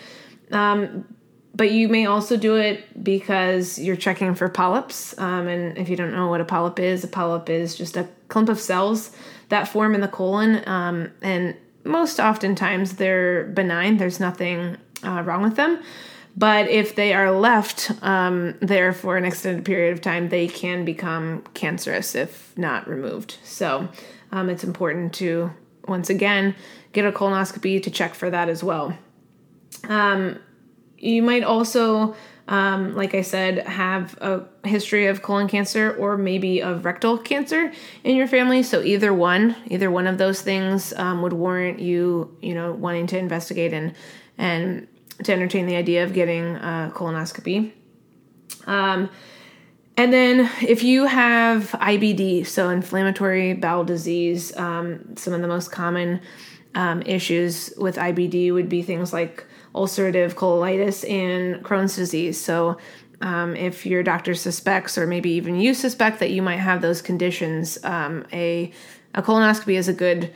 Um, 0.52 1.06
but 1.54 1.72
you 1.72 1.88
may 1.88 2.06
also 2.06 2.36
do 2.36 2.56
it 2.56 3.02
because 3.02 3.78
you're 3.78 3.96
checking 3.96 4.34
for 4.34 4.48
polyps. 4.48 5.18
Um, 5.18 5.48
and 5.48 5.76
if 5.78 5.88
you 5.88 5.96
don't 5.96 6.12
know 6.12 6.28
what 6.28 6.40
a 6.40 6.44
polyp 6.44 6.78
is, 6.78 7.02
a 7.02 7.08
polyp 7.08 7.50
is 7.50 7.76
just 7.76 7.96
a 7.96 8.08
clump 8.28 8.48
of 8.48 8.60
cells 8.60 9.10
that 9.48 9.68
form 9.68 9.94
in 9.94 10.00
the 10.00 10.08
colon. 10.08 10.66
Um, 10.68 11.10
and 11.22 11.56
most 11.84 12.20
oftentimes 12.20 12.96
they're 12.96 13.44
benign, 13.44 13.96
there's 13.96 14.20
nothing 14.20 14.76
uh, 15.04 15.22
wrong 15.22 15.42
with 15.42 15.56
them. 15.56 15.82
But 16.40 16.70
if 16.70 16.94
they 16.94 17.12
are 17.12 17.30
left 17.30 17.92
um, 18.00 18.54
there 18.60 18.94
for 18.94 19.18
an 19.18 19.26
extended 19.26 19.62
period 19.66 19.92
of 19.92 20.00
time, 20.00 20.30
they 20.30 20.48
can 20.48 20.86
become 20.86 21.42
cancerous 21.52 22.14
if 22.14 22.56
not 22.56 22.88
removed. 22.88 23.36
So 23.44 23.90
um, 24.32 24.48
it's 24.48 24.64
important 24.64 25.12
to, 25.16 25.50
once 25.86 26.08
again, 26.08 26.54
get 26.94 27.04
a 27.04 27.12
colonoscopy 27.12 27.82
to 27.82 27.90
check 27.90 28.14
for 28.14 28.30
that 28.30 28.48
as 28.48 28.64
well. 28.64 28.96
Um, 29.86 30.38
you 30.96 31.22
might 31.22 31.42
also, 31.42 32.16
um, 32.48 32.96
like 32.96 33.14
I 33.14 33.20
said, 33.20 33.66
have 33.66 34.16
a 34.22 34.46
history 34.64 35.08
of 35.08 35.20
colon 35.20 35.46
cancer 35.46 35.94
or 35.94 36.16
maybe 36.16 36.62
of 36.62 36.86
rectal 36.86 37.18
cancer 37.18 37.70
in 38.02 38.16
your 38.16 38.26
family. 38.26 38.62
So 38.62 38.80
either 38.80 39.12
one, 39.12 39.56
either 39.66 39.90
one 39.90 40.06
of 40.06 40.16
those 40.16 40.40
things 40.40 40.94
um, 40.94 41.20
would 41.20 41.34
warrant 41.34 41.80
you, 41.80 42.34
you 42.40 42.54
know, 42.54 42.72
wanting 42.72 43.08
to 43.08 43.18
investigate 43.18 43.74
and 43.74 43.94
and 44.38 44.88
to 45.24 45.32
entertain 45.32 45.66
the 45.66 45.76
idea 45.76 46.04
of 46.04 46.12
getting 46.12 46.56
a 46.56 46.92
colonoscopy. 46.94 47.72
Um, 48.66 49.10
and 49.96 50.12
then 50.12 50.50
if 50.62 50.82
you 50.82 51.06
have 51.06 51.70
IBD, 51.72 52.46
so 52.46 52.70
inflammatory 52.70 53.54
bowel 53.54 53.84
disease, 53.84 54.56
um, 54.56 55.16
some 55.16 55.34
of 55.34 55.42
the 55.42 55.48
most 55.48 55.70
common 55.70 56.20
um, 56.74 57.02
issues 57.02 57.72
with 57.76 57.96
IBD 57.96 58.52
would 58.52 58.68
be 58.68 58.82
things 58.82 59.12
like 59.12 59.44
ulcerative 59.74 60.34
colitis 60.34 61.08
and 61.08 61.62
Crohn's 61.64 61.96
disease. 61.96 62.40
So 62.40 62.78
um, 63.20 63.54
if 63.56 63.84
your 63.84 64.02
doctor 64.02 64.34
suspects, 64.34 64.96
or 64.96 65.06
maybe 65.06 65.30
even 65.32 65.56
you 65.56 65.74
suspect 65.74 66.20
that 66.20 66.30
you 66.30 66.40
might 66.40 66.56
have 66.56 66.80
those 66.80 67.02
conditions, 67.02 67.78
um, 67.84 68.24
a 68.32 68.72
a 69.12 69.22
colonoscopy 69.22 69.74
is 69.74 69.88
a 69.88 69.92
good 69.92 70.32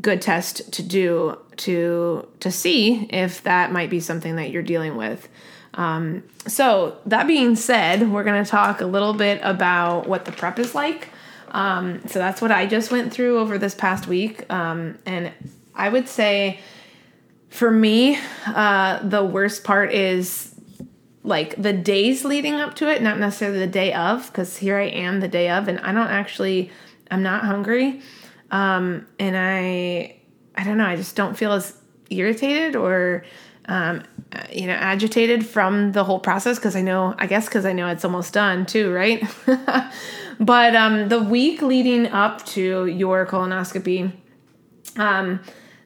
good 0.00 0.22
test 0.22 0.72
to 0.72 0.82
do 0.82 1.38
to 1.56 2.26
to 2.40 2.50
see 2.50 3.06
if 3.10 3.42
that 3.42 3.72
might 3.72 3.90
be 3.90 4.00
something 4.00 4.36
that 4.36 4.50
you're 4.50 4.62
dealing 4.62 4.96
with. 4.96 5.28
Um, 5.74 6.24
so 6.46 6.98
that 7.06 7.26
being 7.26 7.54
said, 7.54 8.10
we're 8.10 8.24
going 8.24 8.42
to 8.42 8.50
talk 8.50 8.80
a 8.80 8.86
little 8.86 9.12
bit 9.12 9.40
about 9.42 10.08
what 10.08 10.24
the 10.24 10.32
prep 10.32 10.58
is 10.58 10.74
like. 10.74 11.08
Um, 11.50 12.06
so 12.06 12.18
that's 12.18 12.40
what 12.42 12.50
I 12.50 12.66
just 12.66 12.90
went 12.90 13.12
through 13.12 13.38
over 13.38 13.58
this 13.58 13.74
past 13.74 14.06
week, 14.06 14.50
um, 14.52 14.98
and 15.06 15.32
I 15.74 15.88
would 15.88 16.08
say 16.08 16.60
for 17.48 17.70
me, 17.70 18.18
uh, 18.46 19.02
the 19.02 19.24
worst 19.24 19.64
part 19.64 19.92
is 19.92 20.54
like 21.22 21.60
the 21.60 21.72
days 21.72 22.24
leading 22.24 22.54
up 22.54 22.74
to 22.74 22.90
it, 22.90 23.02
not 23.02 23.18
necessarily 23.18 23.58
the 23.58 23.66
day 23.66 23.92
of, 23.94 24.26
because 24.26 24.58
here 24.58 24.76
I 24.76 24.88
am 24.88 25.20
the 25.20 25.28
day 25.28 25.48
of, 25.48 25.68
and 25.68 25.80
I 25.80 25.92
don't 25.92 26.08
actually, 26.08 26.70
I'm 27.10 27.22
not 27.22 27.44
hungry 27.44 28.02
um, 28.50 29.06
and 29.18 29.36
I 29.36 30.16
I 30.54 30.64
don't 30.64 30.78
know 30.78 30.86
I 30.86 30.96
just 30.96 31.16
don't 31.16 31.36
feel 31.36 31.52
as 31.52 31.74
irritated 32.10 32.76
or 32.76 33.24
um, 33.66 34.02
you 34.50 34.66
know 34.66 34.74
agitated 34.74 35.46
from 35.46 35.92
the 35.92 36.04
whole 36.04 36.20
process 36.20 36.58
because 36.58 36.76
I 36.76 36.82
know 36.82 37.14
I 37.18 37.26
guess 37.26 37.46
because 37.46 37.66
I 37.66 37.72
know 37.72 37.88
it's 37.88 38.04
almost 38.04 38.32
done 38.32 38.66
too 38.66 38.92
right? 38.92 39.22
But 40.40 40.76
um, 40.76 41.08
the 41.08 41.20
week 41.20 41.62
leading 41.62 42.06
up 42.06 42.44
to 42.46 42.86
your 42.86 43.26
colonoscopy 43.26 44.12
um, 44.96 45.40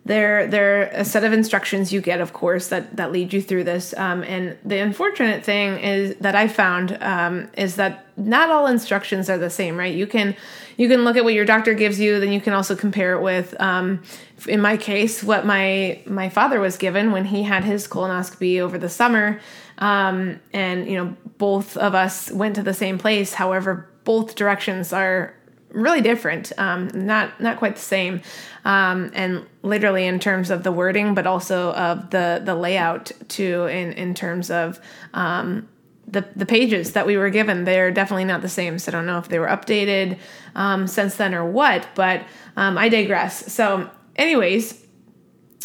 there 0.04 0.46
there 0.48 0.80
are 0.80 0.84
a 0.86 1.04
set 1.04 1.22
of 1.22 1.32
instructions 1.32 1.92
you 1.92 2.00
get 2.00 2.20
of 2.20 2.32
course 2.32 2.68
that 2.68 2.96
that 2.96 3.12
lead 3.12 3.32
you 3.32 3.40
through 3.40 3.64
this 3.64 3.94
um, 3.96 4.22
and 4.24 4.56
the 4.64 4.78
unfortunate 4.78 5.44
thing 5.44 5.78
is 5.78 6.16
that 6.16 6.34
i 6.34 6.48
found 6.48 6.98
um, 7.00 7.48
is 7.56 7.76
that 7.76 8.06
not 8.16 8.50
all 8.50 8.66
instructions 8.66 9.30
are 9.30 9.38
the 9.38 9.50
same 9.50 9.76
right? 9.76 9.94
You 9.94 10.06
can 10.06 10.36
you 10.76 10.88
can 10.88 11.04
look 11.04 11.16
at 11.16 11.24
what 11.24 11.34
your 11.34 11.44
doctor 11.44 11.74
gives 11.74 11.98
you 11.98 12.20
then 12.20 12.32
you 12.32 12.40
can 12.40 12.52
also 12.52 12.74
compare 12.74 13.14
it 13.14 13.22
with 13.22 13.58
um, 13.60 14.02
in 14.46 14.60
my 14.60 14.76
case 14.76 15.22
what 15.22 15.46
my 15.46 16.00
my 16.06 16.28
father 16.28 16.60
was 16.60 16.76
given 16.76 17.12
when 17.12 17.24
he 17.24 17.42
had 17.42 17.64
his 17.64 17.88
colonoscopy 17.88 18.60
over 18.60 18.78
the 18.78 18.88
summer 18.88 19.40
um, 19.78 20.40
and 20.52 20.88
you 20.88 20.96
know 20.96 21.16
both 21.38 21.76
of 21.76 21.94
us 21.94 22.30
went 22.30 22.54
to 22.56 22.62
the 22.62 22.74
same 22.74 22.98
place. 22.98 23.34
However 23.34 23.88
both 24.04 24.34
directions 24.34 24.92
are 24.92 25.34
really 25.72 26.00
different, 26.00 26.52
um, 26.58 26.90
not 26.94 27.40
not 27.40 27.56
quite 27.58 27.76
the 27.76 27.82
same, 27.82 28.22
um, 28.64 29.10
and 29.14 29.44
literally 29.62 30.06
in 30.06 30.18
terms 30.18 30.50
of 30.50 30.62
the 30.62 30.72
wording, 30.72 31.14
but 31.14 31.26
also 31.26 31.72
of 31.72 32.10
the 32.10 32.40
the 32.44 32.54
layout 32.54 33.12
too. 33.28 33.66
In 33.66 33.92
in 33.92 34.14
terms 34.14 34.50
of 34.50 34.80
um, 35.14 35.68
the 36.06 36.24
the 36.36 36.46
pages 36.46 36.92
that 36.92 37.06
we 37.06 37.16
were 37.16 37.30
given, 37.30 37.64
they're 37.64 37.90
definitely 37.90 38.24
not 38.24 38.42
the 38.42 38.48
same. 38.48 38.78
So 38.78 38.90
I 38.90 38.92
don't 38.92 39.06
know 39.06 39.18
if 39.18 39.28
they 39.28 39.38
were 39.38 39.48
updated 39.48 40.18
um, 40.54 40.86
since 40.86 41.16
then 41.16 41.34
or 41.34 41.44
what, 41.44 41.86
but 41.94 42.24
um, 42.56 42.76
I 42.78 42.88
digress. 42.88 43.52
So, 43.52 43.90
anyways, 44.16 44.86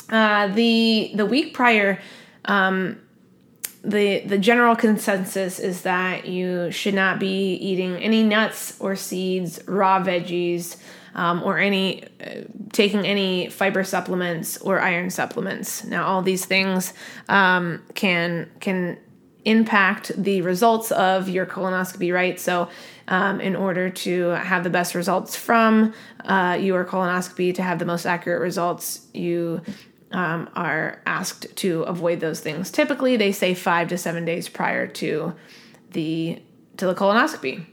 uh, 0.09 0.47
the 0.47 1.11
the 1.15 1.25
week 1.25 1.53
prior. 1.53 1.99
Um, 2.45 3.01
the 3.87 4.19
the 4.19 4.37
general 4.37 4.75
consensus 4.75 5.59
is 5.59 5.83
that 5.83 6.27
you 6.27 6.69
should 6.71 6.93
not 6.93 7.19
be 7.19 7.53
eating 7.53 7.95
any 7.97 8.21
nuts 8.21 8.79
or 8.79 8.95
seeds, 8.95 9.59
raw 9.65 10.03
veggies, 10.03 10.77
um, 11.15 11.41
or 11.41 11.57
any 11.57 12.03
uh, 12.03 12.41
taking 12.73 13.05
any 13.05 13.49
fiber 13.49 13.83
supplements 13.83 14.57
or 14.57 14.79
iron 14.81 15.09
supplements. 15.09 15.85
Now, 15.85 16.05
all 16.05 16.21
these 16.21 16.45
things 16.45 16.93
um, 17.29 17.81
can 17.95 18.49
can 18.59 18.97
impact 19.45 20.11
the 20.21 20.41
results 20.41 20.91
of 20.91 21.29
your 21.29 21.45
colonoscopy, 21.45 22.13
right? 22.13 22.37
So, 22.37 22.67
um, 23.07 23.39
in 23.39 23.55
order 23.55 23.89
to 23.89 24.27
have 24.31 24.65
the 24.65 24.69
best 24.69 24.95
results 24.95 25.37
from 25.37 25.93
uh, 26.25 26.57
your 26.59 26.83
colonoscopy, 26.83 27.55
to 27.55 27.63
have 27.63 27.79
the 27.79 27.85
most 27.85 28.05
accurate 28.05 28.41
results, 28.41 29.07
you 29.13 29.61
um, 30.11 30.49
are 30.55 31.01
asked 31.05 31.55
to 31.57 31.83
avoid 31.83 32.19
those 32.19 32.39
things. 32.39 32.71
Typically, 32.71 33.17
they 33.17 33.31
say 33.31 33.53
five 33.53 33.89
to 33.89 33.97
seven 33.97 34.25
days 34.25 34.49
prior 34.49 34.87
to 34.87 35.33
the 35.91 36.41
to 36.77 36.85
the 36.85 36.95
colonoscopy, 36.95 37.65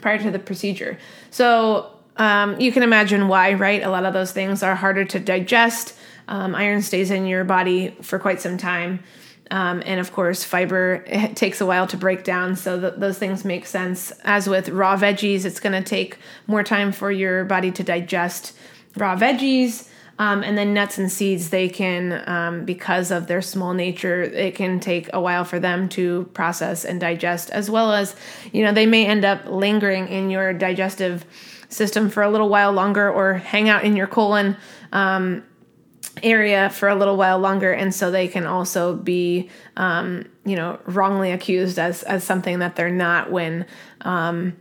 prior 0.00 0.18
to 0.18 0.30
the 0.30 0.38
procedure. 0.38 0.98
So 1.30 1.90
um, 2.16 2.60
you 2.60 2.72
can 2.72 2.82
imagine 2.82 3.28
why, 3.28 3.54
right? 3.54 3.82
A 3.82 3.90
lot 3.90 4.04
of 4.04 4.12
those 4.12 4.32
things 4.32 4.62
are 4.62 4.74
harder 4.74 5.04
to 5.04 5.20
digest. 5.20 5.96
Um, 6.26 6.54
iron 6.54 6.82
stays 6.82 7.10
in 7.10 7.26
your 7.26 7.44
body 7.44 7.96
for 8.02 8.18
quite 8.18 8.40
some 8.40 8.56
time. 8.56 9.00
Um, 9.50 9.82
and 9.84 10.00
of 10.00 10.12
course, 10.12 10.42
fiber 10.42 11.04
takes 11.34 11.60
a 11.60 11.66
while 11.66 11.86
to 11.88 11.96
break 11.96 12.24
down, 12.24 12.56
so 12.56 12.80
th- 12.80 12.94
those 12.96 13.18
things 13.18 13.44
make 13.44 13.66
sense. 13.66 14.10
As 14.24 14.48
with 14.48 14.70
raw 14.70 14.96
veggies, 14.96 15.44
it's 15.44 15.60
going 15.60 15.74
to 15.74 15.86
take 15.86 16.18
more 16.46 16.62
time 16.62 16.92
for 16.92 17.12
your 17.12 17.44
body 17.44 17.70
to 17.72 17.82
digest 17.82 18.56
raw 18.96 19.16
veggies. 19.16 19.88
Um, 20.18 20.44
and 20.44 20.56
then 20.56 20.74
nuts 20.74 20.98
and 20.98 21.10
seeds, 21.10 21.50
they 21.50 21.68
can, 21.68 22.22
um, 22.28 22.64
because 22.64 23.10
of 23.10 23.26
their 23.26 23.42
small 23.42 23.74
nature, 23.74 24.22
it 24.22 24.54
can 24.54 24.78
take 24.78 25.10
a 25.12 25.20
while 25.20 25.44
for 25.44 25.58
them 25.58 25.88
to 25.90 26.24
process 26.34 26.84
and 26.84 27.00
digest, 27.00 27.50
as 27.50 27.68
well 27.68 27.92
as, 27.92 28.14
you 28.52 28.62
know, 28.62 28.72
they 28.72 28.86
may 28.86 29.06
end 29.06 29.24
up 29.24 29.46
lingering 29.46 30.06
in 30.08 30.30
your 30.30 30.52
digestive 30.52 31.24
system 31.68 32.10
for 32.10 32.22
a 32.22 32.30
little 32.30 32.48
while 32.48 32.72
longer 32.72 33.10
or 33.10 33.34
hang 33.34 33.68
out 33.68 33.84
in 33.84 33.96
your 33.96 34.06
colon. 34.06 34.56
Um, 34.92 35.42
area 36.22 36.70
for 36.70 36.88
a 36.88 36.94
little 36.94 37.16
while 37.16 37.38
longer 37.38 37.72
and 37.72 37.92
so 37.92 38.10
they 38.10 38.28
can 38.28 38.46
also 38.46 38.94
be 38.94 39.50
um, 39.76 40.24
you 40.44 40.54
know 40.54 40.78
wrongly 40.86 41.32
accused 41.32 41.76
as 41.76 42.04
as 42.04 42.22
something 42.22 42.60
that 42.60 42.76
they're 42.76 42.88
not 42.88 43.32
when 43.32 43.66
um, 44.02 44.56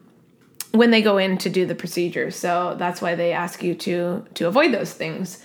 when 0.73 0.91
they 0.91 1.01
go 1.01 1.17
in 1.17 1.37
to 1.37 1.49
do 1.49 1.65
the 1.65 1.75
procedure 1.75 2.29
so 2.31 2.75
that's 2.77 3.01
why 3.01 3.15
they 3.15 3.31
ask 3.31 3.63
you 3.63 3.73
to 3.75 4.25
to 4.33 4.47
avoid 4.47 4.73
those 4.73 4.93
things 4.93 5.43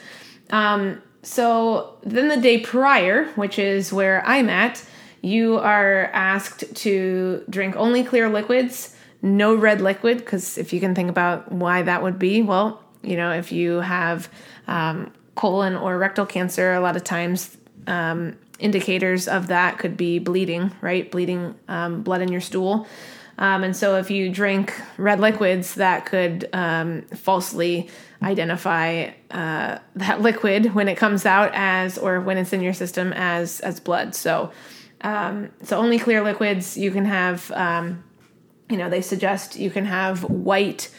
um, 0.51 1.01
so 1.23 1.99
then 2.03 2.29
the 2.29 2.37
day 2.37 2.59
prior 2.59 3.27
which 3.33 3.59
is 3.59 3.93
where 3.93 4.25
i'm 4.27 4.49
at 4.49 4.85
you 5.21 5.59
are 5.59 6.05
asked 6.13 6.75
to 6.75 7.45
drink 7.51 7.75
only 7.77 8.05
clear 8.05 8.29
liquids 8.29 8.95
no 9.21 9.55
red 9.55 9.81
liquid 9.81 10.19
because 10.19 10.57
if 10.59 10.73
you 10.73 10.81
can 10.81 10.95
think 10.95 11.11
about 11.11 11.51
why 11.51 11.83
that 11.83 12.03
would 12.03 12.19
be 12.19 12.43
well 12.43 12.83
you 13.03 13.17
know 13.17 13.33
if 13.33 13.53
you 13.53 13.81
have 13.81 14.29
um, 14.69 15.11
colon 15.39 15.77
or 15.77 15.97
rectal 15.97 16.27
cancer, 16.27 16.75
a 16.75 16.81
lot 16.81 16.97
of 16.97 17.05
times 17.05 17.57
um, 17.87 18.37
indicators 18.59 19.29
of 19.29 19.47
that 19.47 19.79
could 19.79 19.97
be 19.97 20.19
bleeding, 20.19 20.73
right? 20.81 21.09
Bleeding 21.11 21.55
um, 21.69 22.03
blood 22.03 22.21
in 22.21 22.33
your 22.33 22.41
stool. 22.41 22.89
Um, 23.39 23.63
and 23.63 23.77
so 23.77 23.97
if 23.97 24.11
you 24.11 24.31
drink 24.31 24.75
red 24.97 25.21
liquids, 25.21 25.77
that 25.77 26.07
could 26.07 26.49
um, 26.53 27.03
falsely 27.15 27.89
identify 28.21 29.11
uh, 29.31 29.79
that 29.95 30.21
liquid 30.21 30.75
when 30.75 30.89
it 30.89 30.97
comes 30.97 31.25
out 31.25 31.53
as, 31.55 31.99
or 31.99 32.21
when 32.21 32.37
it's 32.37 32.53
in 32.53 32.61
your 32.61 32.73
system 32.75 33.13
as 33.13 33.61
as 33.61 33.79
blood. 33.79 34.15
So, 34.15 34.51
um, 35.03 35.51
so 35.63 35.79
only 35.79 35.99
clear 36.01 36.23
liquids. 36.23 36.77
You 36.77 36.91
can 36.91 37.05
have, 37.05 37.51
um, 37.53 38.03
you 38.69 38.77
know, 38.77 38.91
they 38.91 39.03
suggest 39.03 39.57
you 39.57 39.71
can 39.71 39.85
have 39.85 40.25
white 40.25 40.91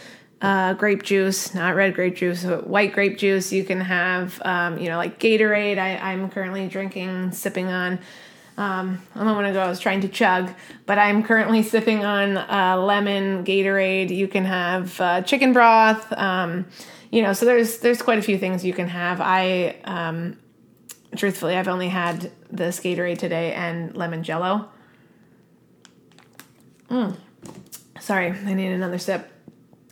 uh, 0.42 0.74
grape 0.76 1.04
juice, 1.04 1.54
not 1.54 1.76
red 1.76 1.94
grape 1.94 2.16
juice, 2.16 2.46
but 2.46 2.68
white 2.68 2.94
grape 2.94 3.18
juice. 3.18 3.52
You 3.52 3.66
can 3.66 3.82
have, 3.82 4.42
um, 4.46 4.78
you 4.78 4.88
know, 4.88 4.96
like 4.96 5.20
Gatorade. 5.20 5.78
I, 5.78 5.98
I'm 5.98 6.30
currently 6.30 6.70
drinking, 6.70 7.34
sipping 7.34 7.68
on. 7.68 8.00
Um, 8.60 9.02
a 9.16 9.24
moment 9.24 9.48
ago, 9.48 9.62
I 9.62 9.70
was 9.70 9.80
trying 9.80 10.02
to 10.02 10.10
chug, 10.10 10.54
but 10.86 11.00
I'm 11.00 11.24
currently 11.24 11.64
sipping 11.64 12.04
on 12.04 12.36
uh, 12.36 12.76
lemon 12.78 13.46
Gatorade. 13.46 14.10
You 14.10 14.28
can 14.28 14.44
have 14.44 15.00
uh, 15.00 15.22
chicken 15.22 15.54
broth. 15.54 16.12
Um, 16.12 16.66
you 17.10 17.22
know, 17.22 17.32
so 17.32 17.46
there's 17.46 17.80
there's 17.80 18.02
quite 18.02 18.20
a 18.20 18.22
few 18.22 18.38
things 18.38 18.66
you 18.66 18.74
can 18.74 18.90
have. 18.90 19.22
I, 19.22 19.78
um, 19.86 20.38
truthfully, 21.16 21.56
I've 21.56 21.70
only 21.70 21.88
had 21.88 22.34
this 22.52 22.82
Gatorade 22.82 23.18
today 23.18 23.54
and 23.54 23.96
lemon 23.96 24.24
Jello. 24.24 24.70
Mm. 26.92 27.16
Sorry, 28.02 28.32
I 28.32 28.54
need 28.54 28.74
another 28.74 28.98
sip. 28.98 29.32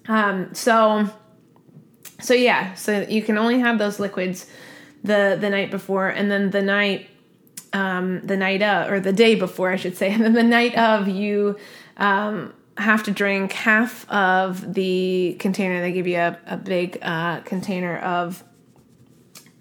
Um, 0.09 0.53
so, 0.53 1.09
so 2.19 2.33
yeah, 2.33 2.73
so 2.73 3.05
you 3.07 3.21
can 3.21 3.37
only 3.37 3.59
have 3.59 3.79
those 3.79 3.97
liquids 3.97 4.45
the 5.05 5.37
the 5.39 5.49
night 5.49 5.71
before, 5.71 6.09
and 6.09 6.29
then 6.29 6.49
the 6.49 6.61
night, 6.61 7.09
um, 7.73 8.21
the 8.21 8.37
night 8.37 8.61
of, 8.61 8.91
or 8.91 8.99
the 8.99 9.13
day 9.13 9.35
before, 9.35 9.71
I 9.71 9.75
should 9.75 9.97
say, 9.97 10.11
and 10.13 10.23
then 10.23 10.33
the 10.33 10.43
night 10.43 10.75
of, 10.77 11.07
you 11.07 11.57
um, 11.97 12.53
have 12.77 13.03
to 13.03 13.11
drink 13.11 13.51
half 13.53 14.09
of 14.09 14.73
the 14.73 15.35
container. 15.39 15.81
They 15.81 15.91
give 15.91 16.07
you 16.07 16.17
a, 16.17 16.37
a 16.45 16.57
big 16.57 16.99
uh, 17.01 17.41
container 17.41 17.97
of 17.97 18.43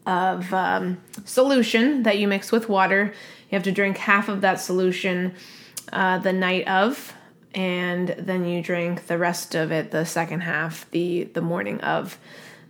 of 0.07 0.55
um, 0.55 0.99
solution 1.25 2.05
that 2.05 2.17
you 2.19 2.29
mix 2.29 2.53
with 2.53 2.69
water. 2.69 3.13
You 3.51 3.57
have 3.57 3.65
to 3.65 3.73
drink 3.73 3.97
half 3.97 4.29
of 4.29 4.41
that 4.43 4.61
solution 4.61 5.35
uh, 5.93 6.19
the 6.19 6.33
night 6.33 6.69
of, 6.69 7.13
and 7.55 8.11
then 8.11 8.45
you 8.45 8.63
drink 8.63 9.09
the 9.09 9.19
rest 9.19 9.57
of 9.57 9.73
it 9.73 9.91
the 9.91 10.05
second 10.05 10.41
half 10.41 10.89
the 10.93 11.25
the 11.25 11.41
morning 11.41 11.81
of 11.81 12.19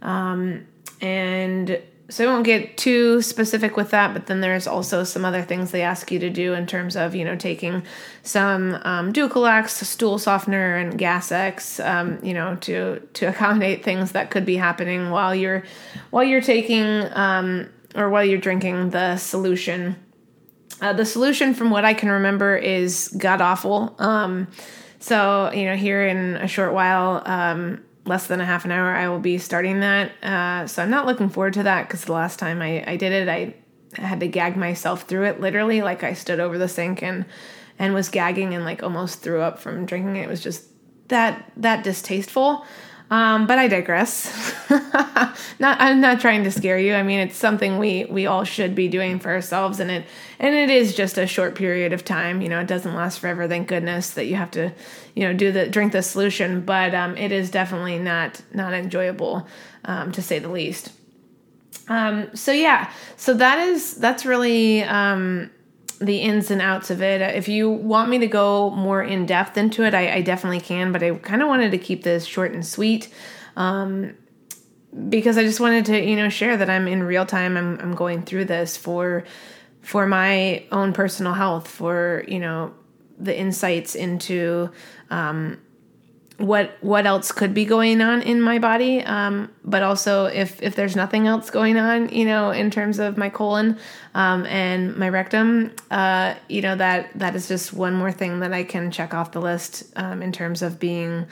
um, 0.00 0.66
and 1.00 1.82
so 2.08 2.24
I 2.24 2.32
won't 2.32 2.44
get 2.44 2.76
too 2.76 3.20
specific 3.20 3.76
with 3.76 3.90
that, 3.90 4.12
but 4.12 4.26
then 4.26 4.40
there's 4.40 4.68
also 4.68 5.02
some 5.02 5.24
other 5.24 5.42
things 5.42 5.72
they 5.72 5.82
ask 5.82 6.12
you 6.12 6.20
to 6.20 6.30
do 6.30 6.54
in 6.54 6.66
terms 6.66 6.94
of, 6.94 7.16
you 7.16 7.24
know, 7.24 7.34
taking 7.34 7.82
some 8.22 8.78
um, 8.82 9.12
Dulcolax, 9.12 9.70
stool 9.84 10.18
softener, 10.18 10.76
and 10.76 10.96
Gas 10.96 11.32
X, 11.32 11.80
um, 11.80 12.18
you 12.22 12.32
know, 12.32 12.56
to 12.62 13.00
to 13.14 13.26
accommodate 13.30 13.82
things 13.82 14.12
that 14.12 14.30
could 14.30 14.46
be 14.46 14.56
happening 14.56 15.10
while 15.10 15.34
you're 15.34 15.64
while 16.10 16.22
you're 16.22 16.40
taking 16.40 17.08
um, 17.12 17.68
or 17.96 18.08
while 18.08 18.24
you're 18.24 18.38
drinking 18.38 18.90
the 18.90 19.16
solution. 19.16 19.96
Uh, 20.80 20.92
the 20.92 21.06
solution, 21.06 21.54
from 21.54 21.70
what 21.70 21.84
I 21.84 21.94
can 21.94 22.10
remember, 22.10 22.56
is 22.56 23.08
god 23.18 23.40
awful. 23.40 23.96
Um, 23.98 24.46
so, 25.00 25.50
you 25.52 25.64
know, 25.64 25.76
here 25.76 26.06
in 26.06 26.36
a 26.36 26.46
short 26.46 26.72
while, 26.72 27.22
um, 27.26 27.82
less 28.06 28.26
than 28.26 28.40
a 28.40 28.44
half 28.44 28.64
an 28.64 28.70
hour, 28.70 28.94
I 28.94 29.08
will 29.08 29.18
be 29.18 29.38
starting 29.38 29.80
that. 29.80 30.12
Uh, 30.22 30.66
so 30.66 30.82
I'm 30.82 30.90
not 30.90 31.06
looking 31.06 31.28
forward 31.28 31.54
to 31.54 31.62
that 31.64 31.86
because 31.86 32.04
the 32.04 32.12
last 32.12 32.38
time 32.38 32.62
I, 32.62 32.84
I 32.86 32.96
did 32.96 33.12
it, 33.12 33.28
I 33.28 33.54
had 34.00 34.20
to 34.20 34.28
gag 34.28 34.56
myself 34.56 35.02
through 35.02 35.24
it 35.24 35.40
literally. 35.40 35.82
Like 35.82 36.02
I 36.02 36.12
stood 36.12 36.40
over 36.40 36.58
the 36.58 36.68
sink 36.68 37.02
and 37.02 37.24
and 37.78 37.92
was 37.92 38.08
gagging 38.08 38.54
and 38.54 38.64
like 38.64 38.82
almost 38.82 39.20
threw 39.20 39.40
up 39.40 39.58
from 39.58 39.86
drinking 39.86 40.16
it. 40.16 40.22
It 40.22 40.28
was 40.28 40.42
just 40.42 40.64
that 41.08 41.50
that 41.56 41.84
distasteful. 41.84 42.64
Um, 43.10 43.46
but 43.46 43.58
I 43.58 43.68
digress. 43.68 44.32
not 45.60 45.80
I'm 45.80 46.00
not 46.00 46.20
trying 46.20 46.42
to 46.44 46.50
scare 46.50 46.78
you. 46.78 46.94
I 46.94 47.04
mean, 47.04 47.20
it's 47.20 47.36
something 47.36 47.78
we 47.78 48.04
we 48.06 48.26
all 48.26 48.42
should 48.42 48.74
be 48.74 48.88
doing 48.88 49.20
for 49.20 49.30
ourselves, 49.30 49.78
and 49.78 49.90
it 49.90 50.06
and 50.40 50.54
it 50.54 50.70
is 50.70 50.94
just 50.94 51.16
a 51.16 51.26
short 51.26 51.54
period 51.54 51.92
of 51.92 52.04
time. 52.04 52.42
You 52.42 52.48
know, 52.48 52.60
it 52.60 52.66
doesn't 52.66 52.94
last 52.94 53.20
forever. 53.20 53.46
Thank 53.46 53.68
goodness 53.68 54.10
that 54.10 54.26
you 54.26 54.34
have 54.34 54.50
to, 54.52 54.72
you 55.14 55.22
know, 55.22 55.32
do 55.32 55.52
the 55.52 55.68
drink 55.68 55.92
the 55.92 56.02
solution. 56.02 56.62
But 56.62 56.94
um, 56.94 57.16
it 57.16 57.30
is 57.30 57.48
definitely 57.48 58.00
not 58.00 58.40
not 58.52 58.74
enjoyable, 58.74 59.46
um, 59.84 60.10
to 60.10 60.20
say 60.20 60.40
the 60.40 60.48
least. 60.50 60.92
Um, 61.88 62.34
so 62.34 62.50
yeah, 62.50 62.90
so 63.16 63.34
that 63.34 63.58
is 63.60 63.94
that's 63.94 64.26
really 64.26 64.82
um, 64.82 65.50
the 66.00 66.18
ins 66.18 66.50
and 66.50 66.60
outs 66.60 66.90
of 66.90 67.02
it. 67.02 67.20
If 67.20 67.48
you 67.48 67.70
want 67.70 68.10
me 68.10 68.18
to 68.18 68.26
go 68.26 68.70
more 68.70 69.02
in 69.02 69.26
depth 69.26 69.56
into 69.56 69.84
it, 69.84 69.94
I, 69.94 70.16
I 70.16 70.20
definitely 70.22 70.60
can, 70.60 70.92
but 70.92 71.02
I 71.02 71.14
kind 71.16 71.42
of 71.42 71.48
wanted 71.48 71.70
to 71.70 71.78
keep 71.78 72.02
this 72.02 72.24
short 72.24 72.52
and 72.52 72.64
sweet. 72.64 73.12
Um, 73.56 74.14
because 75.08 75.36
I 75.36 75.42
just 75.42 75.60
wanted 75.60 75.86
to, 75.86 76.02
you 76.02 76.16
know, 76.16 76.28
share 76.28 76.56
that 76.56 76.70
I'm 76.70 76.88
in 76.88 77.02
real 77.02 77.26
time. 77.26 77.56
I'm, 77.56 77.78
I'm 77.80 77.94
going 77.94 78.22
through 78.22 78.46
this 78.46 78.76
for, 78.76 79.24
for 79.82 80.06
my 80.06 80.64
own 80.72 80.92
personal 80.92 81.34
health, 81.34 81.68
for, 81.68 82.24
you 82.26 82.38
know, 82.38 82.74
the 83.18 83.38
insights 83.38 83.94
into, 83.94 84.70
um, 85.10 85.58
what 86.38 86.76
what 86.82 87.06
else 87.06 87.32
could 87.32 87.54
be 87.54 87.64
going 87.64 88.02
on 88.02 88.20
in 88.20 88.40
my 88.40 88.58
body 88.58 89.02
um, 89.02 89.50
but 89.64 89.82
also 89.82 90.26
if 90.26 90.62
if 90.62 90.76
there's 90.76 90.94
nothing 90.94 91.26
else 91.26 91.48
going 91.48 91.78
on 91.78 92.10
you 92.10 92.26
know 92.26 92.50
in 92.50 92.70
terms 92.70 92.98
of 92.98 93.16
my 93.16 93.30
colon 93.30 93.78
um, 94.14 94.44
and 94.46 94.94
my 94.96 95.08
rectum 95.08 95.72
uh, 95.90 96.34
you 96.48 96.60
know 96.60 96.76
that 96.76 97.10
that 97.18 97.34
is 97.34 97.48
just 97.48 97.72
one 97.72 97.94
more 97.94 98.12
thing 98.12 98.40
that 98.40 98.52
i 98.52 98.62
can 98.62 98.90
check 98.90 99.14
off 99.14 99.32
the 99.32 99.40
list 99.40 99.84
um, 99.96 100.22
in 100.22 100.30
terms 100.30 100.60
of 100.60 100.78
being 100.78 101.26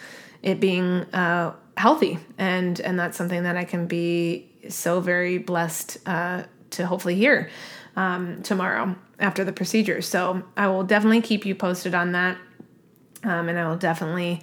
it 0.44 0.60
being 0.60 1.00
uh, 1.14 1.54
healthy. 1.76 2.18
And 2.38 2.78
and 2.80 2.98
that's 2.98 3.16
something 3.16 3.42
that 3.42 3.56
i 3.56 3.64
can 3.64 3.86
be 3.86 4.50
so 4.68 5.00
very 5.00 5.38
blessed 5.38 5.98
uh, 6.06 6.44
to 6.70 6.86
hopefully 6.86 7.16
hear 7.16 7.50
um, 7.96 8.42
tomorrow 8.42 8.94
after 9.18 9.44
the 9.44 9.52
procedure. 9.52 10.00
So 10.02 10.42
i 10.56 10.68
will 10.68 10.84
definitely 10.84 11.22
keep 11.22 11.44
you 11.44 11.54
posted 11.54 11.94
on 11.94 12.12
that 12.12 12.38
um, 13.24 13.48
and 13.48 13.58
i 13.58 13.66
will 13.66 13.76
definitely 13.76 14.42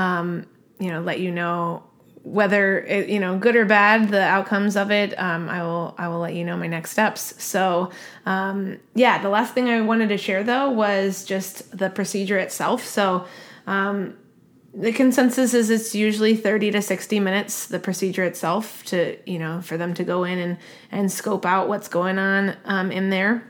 um, 0.00 0.46
you 0.78 0.90
know, 0.90 1.00
let 1.00 1.20
you 1.20 1.30
know 1.30 1.82
whether 2.22 2.80
it, 2.80 3.08
you 3.08 3.18
know 3.18 3.38
good 3.38 3.56
or 3.56 3.64
bad 3.64 4.10
the 4.10 4.22
outcomes 4.22 4.76
of 4.76 4.90
it. 4.90 5.18
Um, 5.18 5.48
i 5.48 5.62
will 5.62 5.94
i 5.96 6.06
will 6.08 6.18
let 6.18 6.34
you 6.34 6.44
know 6.44 6.56
my 6.56 6.66
next 6.66 6.90
steps. 6.90 7.42
So 7.42 7.90
um, 8.26 8.78
yeah 8.94 9.22
the 9.22 9.30
last 9.30 9.54
thing 9.54 9.68
i 9.68 9.80
wanted 9.80 10.10
to 10.10 10.18
share 10.18 10.42
though 10.44 10.70
was 10.70 11.24
just 11.24 11.76
the 11.76 11.88
procedure 11.88 12.38
itself. 12.38 12.84
So 12.84 13.26
um, 13.66 14.16
the 14.72 14.92
consensus 14.92 15.54
is 15.54 15.70
it's 15.70 15.94
usually 15.94 16.36
30 16.36 16.70
to 16.72 16.82
60 16.82 17.20
minutes 17.20 17.66
the 17.66 17.80
procedure 17.80 18.24
itself 18.24 18.84
to 18.84 19.18
you 19.26 19.38
know 19.38 19.60
for 19.62 19.76
them 19.76 19.94
to 19.94 20.04
go 20.04 20.24
in 20.24 20.38
and 20.38 20.58
and 20.92 21.10
scope 21.10 21.44
out 21.44 21.68
what's 21.68 21.88
going 21.88 22.18
on 22.18 22.56
um, 22.64 22.92
in 22.92 23.10
there 23.10 23.49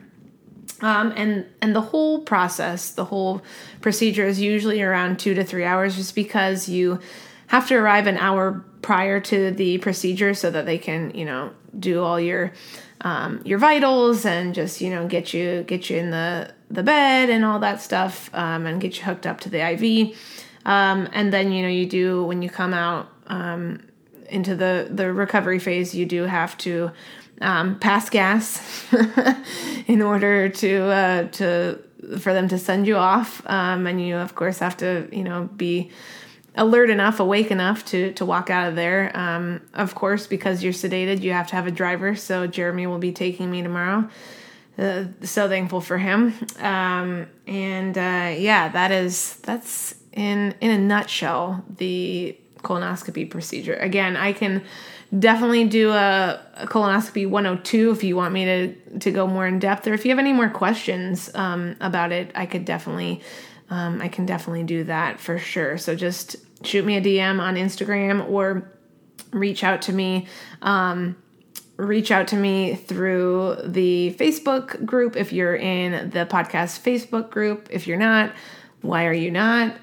um, 0.81 1.13
and 1.17 1.47
and 1.61 1.75
the 1.75 1.81
whole 1.81 2.21
process, 2.21 2.93
the 2.93 3.05
whole 3.05 3.43
procedure 3.81 4.27
is 4.27 4.41
usually 4.41 4.83
around 4.83 5.19
two 5.19 5.35
to 5.35 5.45
three 5.45 5.65
hours, 5.65 5.97
just 5.97 6.15
because 6.15 6.69
you 6.69 7.01
have 7.49 7.67
to 7.69 7.75
arrive 7.75 8.07
an 8.07 8.17
hour 8.17 8.65
prior 8.83 9.21
to 9.21 9.51
the 9.51 9.79
procedure 9.79 10.35
so 10.35 10.51
that 10.51 10.67
they 10.67 10.79
can 10.79 11.11
you 11.15 11.25
know 11.25 11.53
do 11.79 12.03
all 12.03 12.19
your 12.19 12.53
um, 13.03 13.41
your 13.45 13.59
vitals 13.59 14.25
and 14.25 14.55
just 14.55 14.81
you 14.81 14.91
know 14.91 15.07
get 15.07 15.33
you 15.35 15.63
get 15.65 15.91
you 15.91 15.99
in 15.99 16.11
the 16.11 16.53
the 16.71 16.83
bed 16.83 17.31
and 17.31 17.45
all 17.45 17.59
that 17.59 17.81
stuff 17.81 18.31
um, 18.35 18.67
and 18.67 18.81
get 18.81 18.99
you 18.99 19.05
hooked 19.05 19.27
up 19.27 19.41
to 19.41 19.49
the 19.49 19.61
IV. 19.61 20.17
Um, 20.65 21.09
and 21.13 21.33
then 21.33 21.53
you 21.53 21.63
know 21.63 21.69
you 21.69 21.87
do 21.87 22.25
when 22.25 22.43
you 22.43 22.51
come 22.51 22.75
out 22.75 23.09
um, 23.27 23.83
into 24.29 24.55
the 24.55 24.89
the 24.91 25.13
recovery 25.13 25.59
phase, 25.59 25.95
you 25.95 26.07
do 26.07 26.25
have 26.25 26.57
to 26.59 26.93
um, 27.41 27.79
pass 27.79 28.11
gas 28.11 28.61
in 29.87 30.03
order 30.03 30.49
to 30.49 30.83
uh, 30.85 31.29
to 31.29 31.79
for 32.19 32.33
them 32.33 32.49
to 32.49 32.59
send 32.59 32.87
you 32.87 32.97
off, 32.97 33.43
um, 33.47 33.87
and 33.87 34.05
you 34.05 34.17
of 34.17 34.35
course 34.35 34.59
have 34.59 34.77
to 34.79 35.09
you 35.13 35.25
know 35.25 35.49
be 35.57 35.91
alert 36.57 36.91
enough, 36.91 37.21
awake 37.21 37.51
enough 37.51 37.85
to 37.87 38.13
to 38.13 38.25
walk 38.25 38.51
out 38.51 38.69
of 38.69 38.77
there. 38.77 39.11
Um, 39.15 39.63
of 39.75 39.95
course, 39.95 40.27
because 40.27 40.63
you're 40.63 40.73
sedated, 40.73 41.23
you 41.23 41.33
have 41.33 41.49
to 41.49 41.57
have 41.57 41.67
a 41.67 41.71
driver. 41.71 42.15
So 42.17 42.47
Jeremy 42.47 42.87
will 42.87 42.99
be 42.99 43.13
taking 43.13 43.51
me 43.51 43.63
tomorrow. 43.63 44.09
Uh, 44.79 45.05
so 45.23 45.49
thankful 45.49 45.81
for 45.81 45.99
him. 45.99 46.35
Um, 46.59 47.27
and 47.47 47.97
uh, 47.97 48.35
yeah, 48.37 48.69
that 48.69 48.91
is 48.91 49.37
that's 49.37 49.95
in 50.13 50.55
in 50.61 50.71
a 50.71 50.79
nutshell 50.79 51.65
the 51.69 52.37
colonoscopy 52.63 53.29
procedure. 53.29 53.75
Again, 53.75 54.17
I 54.17 54.33
can 54.33 54.63
definitely 55.19 55.65
do 55.65 55.91
a, 55.91 56.41
a, 56.55 56.67
colonoscopy 56.67 57.29
102 57.29 57.91
if 57.91 58.05
you 58.05 58.15
want 58.15 58.33
me 58.33 58.45
to 58.45 58.99
to 59.01 59.11
go 59.11 59.27
more 59.27 59.47
in 59.47 59.59
depth 59.59 59.87
or 59.89 59.95
if 59.95 60.05
you 60.05 60.11
have 60.11 60.19
any 60.19 60.33
more 60.33 60.49
questions 60.49 61.31
um, 61.35 61.75
about 61.81 62.13
it 62.13 62.31
i 62.35 62.47
could 62.47 62.65
definitely 62.65 63.21
um, 63.71 64.01
i 64.01 64.09
can 64.09 64.25
definitely 64.25 64.65
do 64.65 64.85
that 64.85 65.21
for 65.21 65.39
sure. 65.39 65.79
So 65.79 65.95
just 65.95 66.37
shoot 66.65 66.85
me 66.85 66.97
a 66.97 67.01
dm 67.01 67.41
on 67.41 67.57
instagram 67.57 68.29
or 68.29 68.71
reach 69.33 69.65
out 69.65 69.83
to 69.83 69.93
me 69.93 70.27
um, 70.63 71.17
reach 71.77 72.11
out 72.11 72.29
to 72.29 72.37
me 72.37 72.75
through 72.75 73.57
the 73.65 74.15
facebook 74.19 74.85
group 74.85 75.17
if 75.17 75.33
you're 75.33 75.57
in 75.57 76.11
the 76.11 76.27
podcast 76.27 76.81
facebook 76.81 77.31
group. 77.31 77.69
If 77.71 77.87
you're 77.87 77.99
not 77.99 78.33
why 78.83 79.07
are 79.07 79.13
you 79.13 79.31
not 79.31 79.77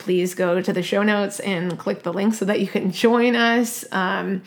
please 0.00 0.34
go 0.34 0.60
to 0.60 0.72
the 0.72 0.82
show 0.82 1.04
notes 1.04 1.38
and 1.38 1.78
click 1.78 2.02
the 2.02 2.12
link 2.12 2.34
so 2.34 2.44
that 2.46 2.58
you 2.60 2.66
can 2.66 2.90
join 3.06 3.36
us. 3.36 3.84
Um, 3.92 4.42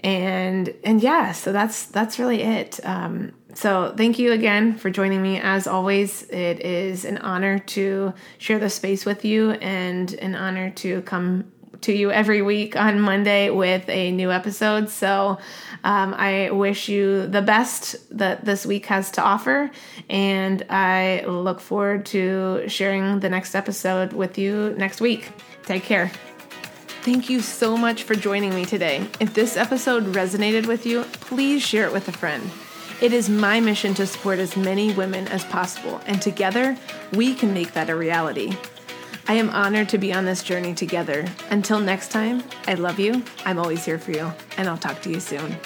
and 0.00 0.74
and 0.84 1.02
yeah, 1.02 1.32
so 1.32 1.52
that's 1.52 1.86
that's 1.86 2.18
really 2.18 2.42
it. 2.42 2.80
Um, 2.84 3.32
so 3.54 3.94
thank 3.96 4.18
you 4.18 4.32
again 4.32 4.76
for 4.76 4.90
joining 4.90 5.22
me. 5.22 5.40
As 5.40 5.66
always, 5.66 6.22
it 6.24 6.60
is 6.60 7.04
an 7.04 7.18
honor 7.18 7.58
to 7.58 8.14
share 8.38 8.58
the 8.58 8.70
space 8.70 9.04
with 9.04 9.24
you 9.24 9.52
and 9.52 10.12
an 10.14 10.34
honor 10.34 10.70
to 10.70 11.02
come 11.02 11.50
to 11.82 11.92
you 11.92 12.10
every 12.10 12.42
week 12.42 12.76
on 12.76 13.00
Monday 13.00 13.50
with 13.50 13.88
a 13.88 14.12
new 14.12 14.30
episode. 14.30 14.88
So 14.88 15.38
um, 15.84 16.14
I 16.14 16.50
wish 16.50 16.88
you 16.88 17.26
the 17.26 17.42
best 17.42 17.96
that 18.16 18.44
this 18.44 18.66
week 18.66 18.86
has 18.86 19.10
to 19.12 19.22
offer, 19.22 19.70
and 20.08 20.64
I 20.68 21.24
look 21.26 21.60
forward 21.60 22.06
to 22.06 22.64
sharing 22.68 23.20
the 23.20 23.28
next 23.28 23.54
episode 23.54 24.12
with 24.12 24.38
you 24.38 24.74
next 24.76 25.00
week. 25.00 25.30
Take 25.64 25.84
care. 25.84 26.10
Thank 27.02 27.30
you 27.30 27.40
so 27.40 27.78
much 27.78 28.02
for 28.02 28.14
joining 28.14 28.54
me 28.54 28.66
today. 28.66 29.06
If 29.20 29.32
this 29.32 29.56
episode 29.56 30.04
resonated 30.12 30.66
with 30.66 30.84
you, 30.84 31.04
please 31.04 31.62
share 31.62 31.86
it 31.86 31.92
with 31.92 32.08
a 32.08 32.12
friend. 32.12 32.50
It 33.00 33.14
is 33.14 33.30
my 33.30 33.60
mission 33.60 33.94
to 33.94 34.06
support 34.06 34.38
as 34.38 34.54
many 34.58 34.92
women 34.92 35.26
as 35.28 35.42
possible, 35.46 36.02
and 36.06 36.20
together 36.20 36.76
we 37.12 37.34
can 37.34 37.54
make 37.54 37.72
that 37.72 37.88
a 37.88 37.96
reality. 37.96 38.54
I 39.30 39.34
am 39.34 39.50
honored 39.50 39.88
to 39.90 39.98
be 39.98 40.12
on 40.12 40.24
this 40.24 40.42
journey 40.42 40.74
together. 40.74 41.24
Until 41.50 41.78
next 41.78 42.10
time, 42.10 42.42
I 42.66 42.74
love 42.74 42.98
you, 42.98 43.22
I'm 43.44 43.60
always 43.60 43.84
here 43.84 43.96
for 43.96 44.10
you, 44.10 44.32
and 44.56 44.68
I'll 44.68 44.76
talk 44.76 45.02
to 45.02 45.08
you 45.08 45.20
soon. 45.20 45.56